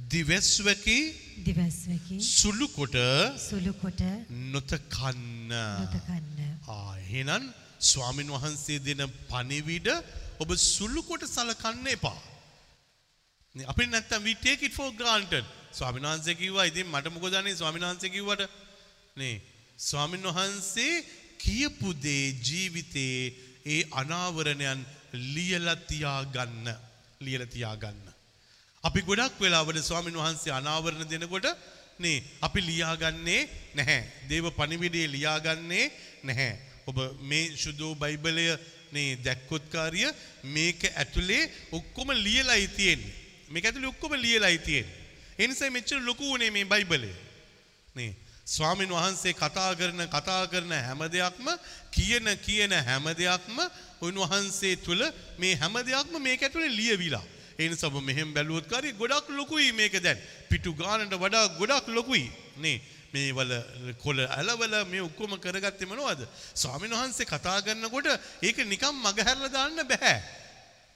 [0.06, 0.98] දිවස්වකි
[1.44, 2.96] දිවස්වකි සුළු කොට
[3.40, 5.50] සුළු කොට නොතකන්න.
[5.50, 6.40] නොතකන්න.
[6.68, 7.44] ආ එහෙනම්
[7.82, 9.88] ස්වාමින් වහන්සේ දෙන පණිවිඩ
[10.40, 12.18] ඔබ සුළු කොට සලකන්න එපා.
[13.58, 15.44] නේ, අපි නැත්තම් we take it for granted.
[15.72, 18.42] ස්වාමීන් වහන්සේ කිව්වා ඉතින් මට මොකද අනේ ස්වාමීන් වහන්සේ කිව්වට
[19.16, 19.34] නේ
[19.78, 20.92] ස්වාමීන් වහන්සේ
[21.44, 23.16] කියපු දේ ජීවිතේ
[23.74, 24.80] ඒ අනාවරණයන්
[25.34, 26.66] ලියලා තියාගන්න
[27.26, 28.06] ලියලා තියාගන්න.
[28.84, 31.46] අපි ගොඩක් වෙලාවට ස්වාමීන් වහන්සේ අනාවරණ දෙනකොට
[32.04, 33.40] නේ අපි ලියාගන්නේ
[33.78, 34.00] නැහැ.
[34.30, 35.86] දේව පණිවිඩය ලියාගන්නේ
[36.28, 36.52] නැහැ.
[36.88, 36.98] ඔබ
[37.30, 38.48] මේ සුදු බයිබලය
[38.96, 40.04] නේ දැක්කොත් කාර්ය
[40.56, 41.42] මේක ඇතුලේ
[41.78, 43.27] ඔක්කොම ලියලායි තියෙන්නේ.
[43.50, 44.96] මේක ඇතුලේ ඔක්කොම ලියලායි තියෙන්නේ.
[45.38, 47.12] ඒ නිසා මෙච්චර ලොකු උනේ මේ බයිබලය.
[47.94, 48.12] නේ
[48.46, 51.48] ස්වාමින් වහන්සේ කතා කරන කතා කරන හැම දෙයක්ම
[51.90, 53.58] කියන කියන හැම දෙයක්ම
[54.02, 55.02] උන්වහන්සේ තුල
[55.38, 57.24] මේ හැම දෙයක්ම මේක ඇතුලේ ලියවිලා.
[57.58, 60.18] ඒ නිසා ඔබ මෙහෙම බැලුවොත් කාර්ය ගොඩක් ලොකුයි මේක දැන්.
[60.50, 62.30] පිටු ගානට වඩා ගොඩක් ලොකුයි.
[62.56, 62.80] නේ
[63.12, 63.52] මේ වල
[64.02, 66.20] කොළ ඇලවල මේ ඔක්කොම කරගත්තේ මොනවද?
[66.54, 68.08] ස්වාමීන් වහන්සේ කතා කරනකොට
[68.42, 70.14] ඒක නිකන් මගහැරලා දාන්න බෑ.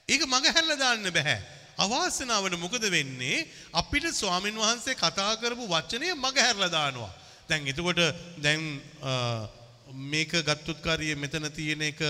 [0.09, 1.37] ඒක මගහැරලා දාන්න බෑ.
[1.77, 3.47] අවාසනාවට මොකද වෙන්නේ?
[3.73, 7.11] අපිට ස්වාමීන් වහන්සේ කතා කරපු වචනය මගහැරලා දානවා.
[7.49, 7.99] දැන් එතකොට
[8.37, 9.47] දැන් අ,
[9.93, 12.01] මේක ගත්තොත් කාරිය මෙතන තියෙන එක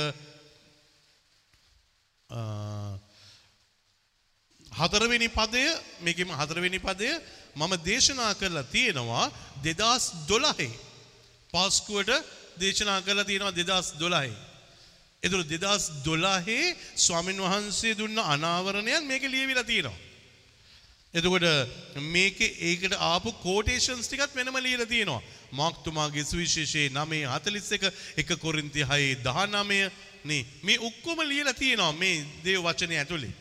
[2.30, 2.40] අ,
[4.72, 5.64] හතරවෙනි පදය
[6.02, 7.10] මේකෙම හතරවෙනි පදය
[7.56, 9.32] මම දේශනා කරලා තියෙනවා
[9.64, 10.72] දෙදස් දොළහේ
[11.54, 12.12] පාස්කුවට
[12.60, 14.34] දේශනා කරලා තියෙනවා දෙදස් දොළහේ.
[15.24, 19.98] එතුර දෙදස් දොළහේ ස්වාමින් වහන්සේ දුන්න අනාවරණයන් මේක ලියවිලා තියෙනවා.
[21.14, 21.46] එතකොට
[22.14, 25.22] මේක ඒකට ආපු කෝටේෂන්ස් ටිකත් වෙනම ලියලා තියෙනවා.
[25.52, 29.92] මාක්තුමාගේ සුවිශේෂයේ 9:41 එක කොරින්ති 6:19
[30.26, 33.34] නේ මේ ඔක්කොම ලියලා තියෙනවා මේ දේව වචනේ ඇතුලේ.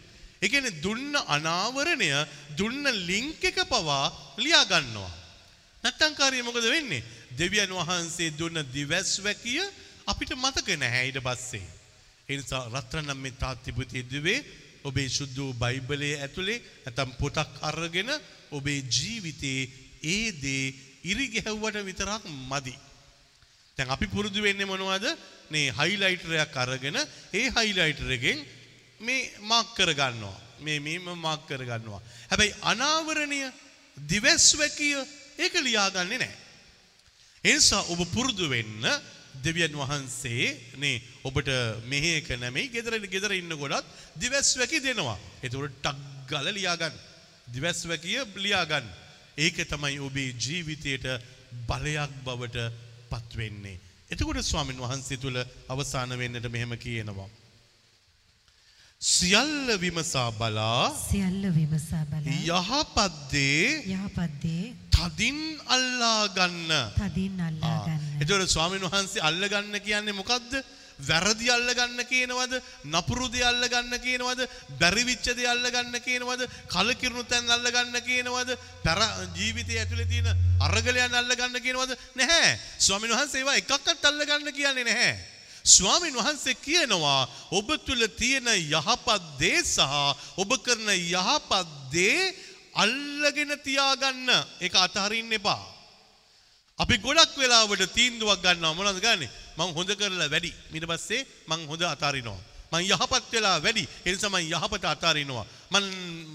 [0.42, 2.10] ඒ කියන්නේ දුන්න අනාවරණය
[2.58, 4.06] දුන්න ලින්ක් එක පවා
[4.36, 5.12] ලියා ගන්නවා.
[5.84, 7.02] නැත්තම් කාර්යය මොකද වෙන්නේ?
[7.38, 9.62] දෙවියන් වහන්සේ දුන්න දිවස් වැකිය
[10.06, 11.71] අපිට මතක නැහැ ඊට පස්සේ.
[12.32, 14.38] ඒ නිසා රත්තරන් මේ තාත්තිපුතේ දුවේ
[14.84, 18.10] ඔබේ සුද්ධ වූ බයිබලයේ ඇතුලේ නැත්නම් පොතක් අරගෙන
[18.50, 19.60] ඔබේ ජීවිතේ
[20.04, 20.74] ඒ දේ
[21.04, 22.74] ඉරි ගැහුවට විතරක් මදි.
[23.78, 25.06] දැන් අපි පුරුදු වෙන්නේ මොනවද?
[25.50, 26.96] මේ හයිලයිටරයක් අරගෙන
[27.32, 28.38] ඒ හයිලයිටර් එකෙන්
[29.00, 30.38] මේ මාක් කර ගන්නවා.
[30.60, 32.02] මේ මේම මාක් කර ගන්නවා.
[32.30, 33.40] හැබැයි අනාවරණය
[33.96, 34.96] දිවස් වැකිය
[35.38, 36.38] ඒක ලියාගන්නේ නැහැ.
[37.44, 38.86] ඒ නිසා ඔබ පුරුදු වෙන්න
[39.44, 41.48] දෙවියන් වහන්සේ නේ ඔබට
[41.86, 45.18] මෙහෙ එක නැමෙයි ගෙදර ගෙදර ඉන්නකොටත් දිවස් වැකි දෙනවා.
[45.42, 46.96] ඒතකොට ටක් ගාලා ලියාගන්න.
[47.48, 48.86] දිවස් වැකිය ලියාගන්න.
[49.38, 51.06] ඒක තමයි ඔබේ ජීවිතයට
[51.68, 52.68] බලයක් බවට
[53.10, 53.80] පත් වෙන්නේ.
[54.10, 55.36] එතකොට ස්වාමින් වහන්සේ තුල
[55.68, 57.28] අවසාන වෙන්නට මෙහෙම කියනවා.
[59.02, 66.70] සියල්ල විමසා බලා සියල්ල විමසා බලා යහපත්දේ යහපත්දේ තදින් අල්ලා ගන්න.
[67.00, 68.22] තදින් අල්ලා ගන්න.
[68.22, 70.54] එතකොට ස්වාමීන් වහන්සේ අල්ලගන්න කියන්නේ මොකද්ද?
[71.08, 72.54] වැරදි අල්ලගන්න කියනවද?
[72.84, 74.46] නපුරු දේ අල්ලගන්න කියනවද?
[74.78, 76.46] බැරිවිච්ච දේ අල්ලගන්න කියනවද?
[76.70, 78.54] කලකිරුණු තැන් අල්ලගන්න කියනවද?
[78.84, 79.02] පෙර
[79.34, 80.30] ජීවිතය ඇතුලේ තියෙන
[80.60, 81.98] අරගලයන් අල්ලගන්න කියනවද?
[82.14, 82.58] නැහැ.
[82.78, 85.31] ස්වාමීන් වහන්සේ ඒවා එකක්වත් අල්ලගන්න කියන්නේ නැහැ.
[85.64, 89.82] ස්වාමීන් වහන්සේ කියනවා ඔබ තුළ තියෙන යහපත් දේ සහ
[90.36, 91.52] ඔබ කරන යහපත්
[91.92, 92.34] දේ
[92.74, 95.62] අල්ලගෙන තියාගන්න ඒක අතහරින්න එපා.
[96.78, 99.28] අපි ගොඩක් වෙලාවට තීන්දුවක් ගන්නවා මොනවද ගන්නෙ?
[99.58, 100.52] මං හොඳ කරලා වැඩි.
[100.74, 102.51] ඊට පස්සේ මං හොඳ අතාරිනවා.
[102.72, 103.84] මං යහපත් වෙලා වැඩි.
[104.06, 105.44] ඒ නිසා මං යහපත අතාරිනවා.
[105.70, 105.84] මං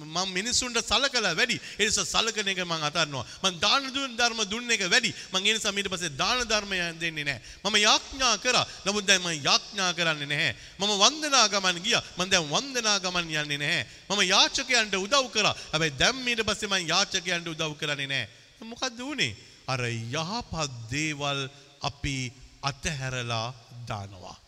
[0.06, 1.58] මං මිනිසුන්ට සලකලා වැඩි.
[1.80, 3.26] ඒ නිසා සලකන එක මං අතාරිනවා.
[3.44, 5.12] මං දාන දුන් ධර්ම දුන්න එක වැඩි.
[5.34, 7.42] මං ඒ නිසා ඊට පස්සේ දාන ධර්මය දෙන්නේ නැහැ.
[7.64, 8.66] මම යාඥා කරා.
[8.86, 10.54] නමුත් දැන් මං යාඥා කරන්නේ නැහැ.
[10.80, 12.04] මම වන්දනා ගමන් ගියා.
[12.18, 13.84] මං දැන් වන්දනා ගමන් යන්නේ නැහැ.
[14.10, 15.56] මම යාචකයන්ට උදව් කරා.
[15.74, 18.28] හැබැයි දැන් ඊට පස්සේ මං යාචකයන්ට උදව් කරන්නේ නැහැ.
[18.62, 19.36] මොකද්ද උනේ?
[19.68, 21.50] අර යහපත් දේවල්
[21.82, 22.18] අපි
[22.70, 23.48] අතහැරලා
[23.88, 24.47] දානවා.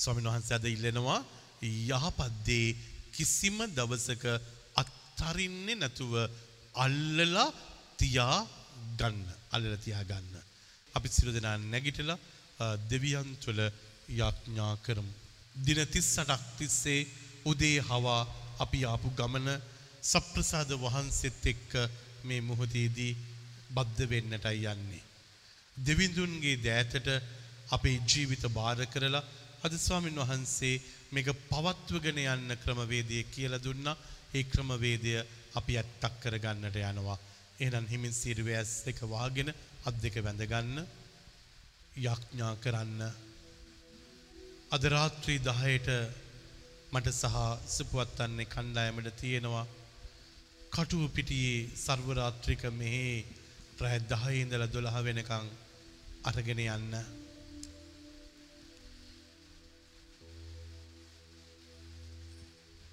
[0.00, 1.20] ස්වාමීන් වහන්සේ අද ඉල්ලනවා
[1.62, 2.68] යහපත් දේ
[3.14, 4.24] කිසිම දවසක
[4.82, 6.12] අත්තරින්නේ නැතුව
[6.74, 7.48] අල්ලලා
[8.00, 8.38] තියා
[8.98, 9.18] ගන්න.
[9.52, 10.34] අල්ලලා තියා ගන්න.
[10.94, 12.18] අපි සියලු දෙනා නැගිටලා
[12.58, 13.60] අ, දෙවියන් තුළ
[14.20, 15.12] යාඥා කරමු.
[15.56, 17.00] දින 38ක් තිස්සේ
[17.44, 18.22] උදේ හවා
[18.58, 19.48] අපි ආපු ගමන
[20.02, 21.72] සප්‍රසාද වහන්සේත් එක්ක
[22.24, 23.12] මේ මොහොතේදී
[23.74, 25.02] බද්ධ වෙන්නටයි යන්නේ.
[25.76, 27.08] දෙවිඳුන්ගේ දෑතට
[27.70, 29.22] අපේ ජීවිත බාර කරලා
[29.62, 30.80] අද ස්වාමීන් වහන්සේ
[31.12, 33.96] මේක පවත්වගෙන යන්න ක්‍රමවේදය කියලා දුන්නා.
[34.34, 35.12] ඒ ක්‍රමවේදය
[35.58, 37.18] අපි ඇත්තක් කරගන්නට යනවා.
[37.60, 39.52] එහෙනම් හිමින් සිරුවේ ඇස් දෙක වහගෙන
[39.84, 40.80] අත් දෙක වැඳ ගන්න.
[41.96, 43.02] යඥා කරන්න.
[44.74, 45.88] අද රාත්‍රී 10ට
[46.92, 47.36] මට සහ
[47.76, 49.66] සුපවත්තන්නේ කණ්ඩායමට තියෙනවා.
[50.72, 53.06] කටුව පිටියේ සර්වරාත්‍රික මෙහි
[53.80, 55.56] රෑ 10 ඉඳලා 12 වෙනකන්
[56.24, 57.19] අරගෙන යන්න.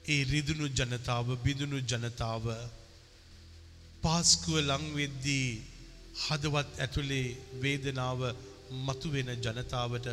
[0.07, 2.45] ඒ රිදුණු ජනතාව බිඳුණු ජනතාව
[4.03, 5.49] පාස්කුව ලං වෙද්දී
[6.23, 7.27] හදවත් ඇතුලේ
[7.61, 8.21] වේදනාව
[8.85, 10.07] මතුවෙන ජනතාවට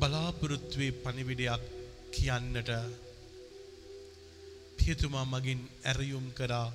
[0.00, 1.62] බලාපොරොත්තුවේ පණිවිඩයක්
[2.14, 2.70] කියන්නට
[4.76, 6.68] පියතුමා මගින් ඇරයුම් කරා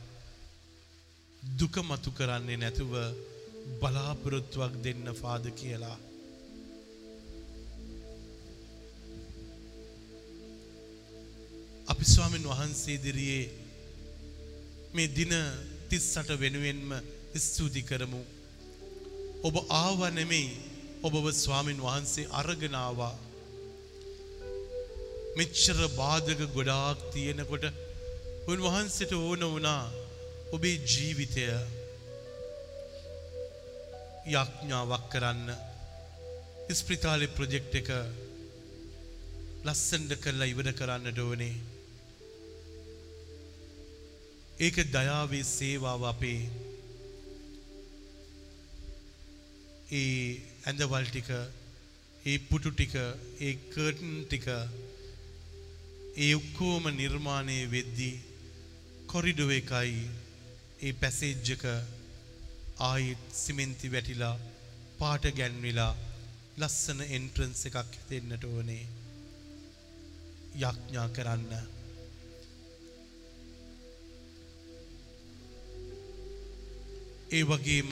[1.44, 2.94] දුක මතු කරන්නේ නැතුව
[3.80, 5.98] බලාපොරොත්තුවක් දෙන්න පාද කියලා.
[11.92, 13.46] අපි ස්වාමීන් වහන්සේ ඉදිරියේ
[14.94, 15.34] මේ දින
[15.90, 16.92] 38 වෙනුවෙන්ම
[17.38, 18.22] ස්තුති කරමු.
[19.44, 20.50] ඔබ ආව නෙමෙයි
[21.04, 23.16] ඔබව ස්වාමින් වහන්සේ අරගෙන ආවා.
[25.38, 27.66] මෙච්චර බාධක ගොඩාක් තියෙනකොට
[28.48, 29.84] උන්වහන්සේට ඕන වුණා
[30.52, 31.46] ඔබේ ජීවිතය
[34.30, 35.48] යඥාවක් කරන්න
[36.74, 37.90] ඉස්ප්‍රිතාලේ ප්‍රොජෙක්ට් එක
[39.66, 41.79] ලස්සනට කරලා ඉවර කරන්නට ඕනේ.
[44.60, 46.42] ඒක දයාවේ සේවාව අපේ
[49.92, 50.16] ඒ
[50.66, 51.30] ඇඳවල් ටික
[52.26, 52.96] ඒ පුටු ටික
[53.42, 54.48] ඒ කර්ටන් ටික
[56.18, 58.16] ඒ ඔක්කෝම නිර්මාණය වෙද්දී
[59.10, 60.04] කොරිඩෝ එකයි
[60.82, 61.64] ඒ පැසේජ් එක
[62.82, 64.36] ආයිත් සිමෙන්ති වැටිලා
[65.00, 65.94] පාට ගැන්විලා
[66.58, 68.86] ලස්සන එන්ට්‍රන්ස් එකක් හැදෙන්නට ඕනේ.
[70.62, 71.54] යඥා කරන්න.
[77.30, 77.92] ඒ වගේම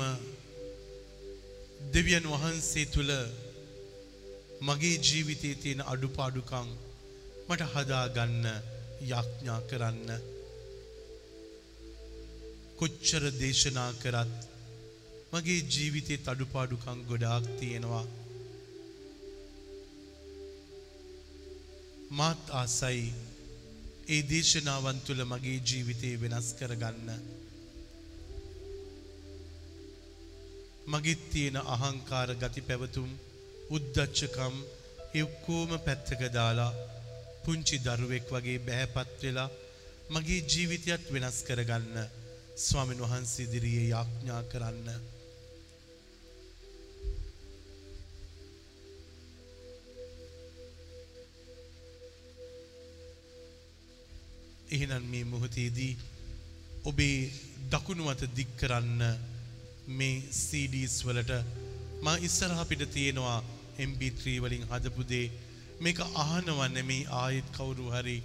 [1.93, 3.11] දෙවියන් වහන්සේ තුළ
[4.61, 6.69] මගේ ජීවිතයේ තියෙන අඩුපාඩුකම්
[7.47, 8.45] මට හදාගන්න
[9.03, 10.09] යඥා කරන්න.
[12.77, 14.38] කොච්චර දේශනා කරත්
[15.33, 18.05] මගේ ජීවිතයේ අඩුපාඩුකම් ගොඩාක් තියෙනවා.
[22.11, 23.07] මාත් ආසයි
[24.07, 27.09] ඒ දේශනාවන් තුළ මගේ ජීවිතේ වෙනස් කරගන්න.
[30.88, 33.09] මගෙත් තියෙන අහංකාර ගති පැවතුම්
[33.75, 34.55] උද්දච්චකම්
[35.13, 36.77] ඒ ඔක්කොම පැත්තක දාලා
[37.43, 39.49] පුංචි දරුවෙක් වගේ බැහැපත් වෙලා
[40.13, 41.95] මගේ ජීවිතයත් වෙනස් කරගන්න
[42.57, 44.89] ස්වාමීන් වහන්සේ ඉදිරියේ යාඥා කරන්න.
[54.69, 55.93] එහෙනම් මේ මොහොතේදී
[56.85, 57.17] ඔබේ
[57.71, 59.01] දකුණු අත දික් කරන්න
[59.88, 61.43] මේ CDs වලට.
[62.01, 63.43] මා ඉස්සරහ පිට තියෙනවා
[63.79, 65.31] MP3 වලින් හදපු දේ.
[65.81, 68.17] මේක අහනව නෙමේ ආයෙත් කවුරු හරි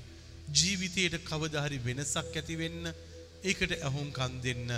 [0.53, 2.93] ජීවිතයට කවදා හරි වෙනසක් ඇති වෙන්න
[3.45, 4.69] ඒකට ඇහුම්කන් දෙන්න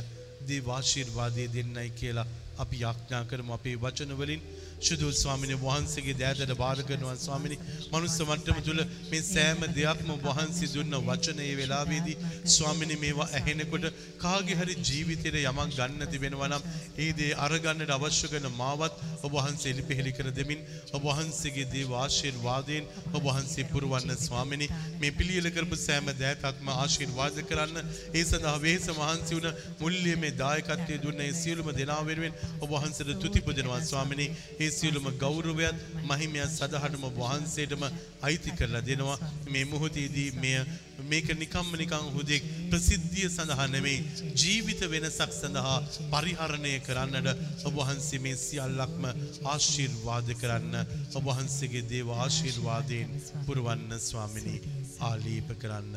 [0.49, 2.27] දේවාශිර්වාදය දෙන්නයි කියලා.
[2.59, 3.53] අපි යාඥා කරමු.
[3.55, 4.43] අපේ වචන වලින්
[4.81, 7.17] ශුදු ස්වාමිනේ වහන්සේගේ දෑදට බාර කරනවා.
[7.17, 7.59] ස්වාමිනේ
[7.93, 8.81] මනුස්ස මට්ටම තුල
[9.11, 12.17] මේ සෑම දෙයක්ම වහන්සේ දුන්න වචනේ වෙලාවේදී
[12.49, 13.87] ස්වාමිනේ මේවා ඇහෙනකොට
[14.19, 16.65] කාගේ හරි ජීවිතේට යමක් ගන්න තිබෙනවා නම්
[16.99, 22.91] ඒ දේ අරගන්නට අවශ්‍ය කරන මාවත් ඔබ වහන්සේ එලිපෙහෙලි කර දෙමින් ඔබ වහන්සේගේ දේව ආශිර්වාදයෙන්
[23.13, 24.73] ඔබ වහන්සේ පුරවන්න ස්වාමිනේ.
[25.01, 27.77] මේ පිළියෙල කරපු සෑම දෑතක්ම ආශිර්වාද කරන්න.
[28.13, 29.51] ඒ සඳහා වෙහෙස මහන්සි වුණ
[29.81, 33.81] මුල්ලියේ දායකත්වයේ දුන්න ඒ සියලුම දෙනා වෙනුවෙන් ඔබ වහන්සේට තුති පුදනවා.
[33.83, 37.85] ස්වාමිනේ ඒ සියලුම ගෞරවයත් මහිමයත් සදහටම වහන්සේටම
[38.23, 39.19] අයිති කරලා දෙනවා.
[39.47, 40.59] මේ මොහොතේදී මෙය
[41.03, 43.99] මේක නිකම්ම නිකං හුදෙක් ප්‍රසිද්ධිය සඳහා නෙමේ
[44.35, 45.77] ජීවිත වෙනසක් සඳහා
[46.13, 47.29] පරිහරණය කරන්නට
[47.65, 49.05] ඔබ වහන්සේ මේ සියල්ලක්ම
[49.47, 50.75] ආශිර්වාද කරන්න
[51.13, 53.17] ඔබ වහන්සේගේ දේව ආශිර්වාදයෙන්
[53.47, 54.61] පුරවන්න ස්වාමිනී.
[55.03, 55.97] ආලීප කරන්න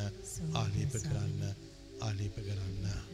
[0.55, 1.43] ආලීප කරන්න
[2.01, 3.06] ආලීප කරන්න.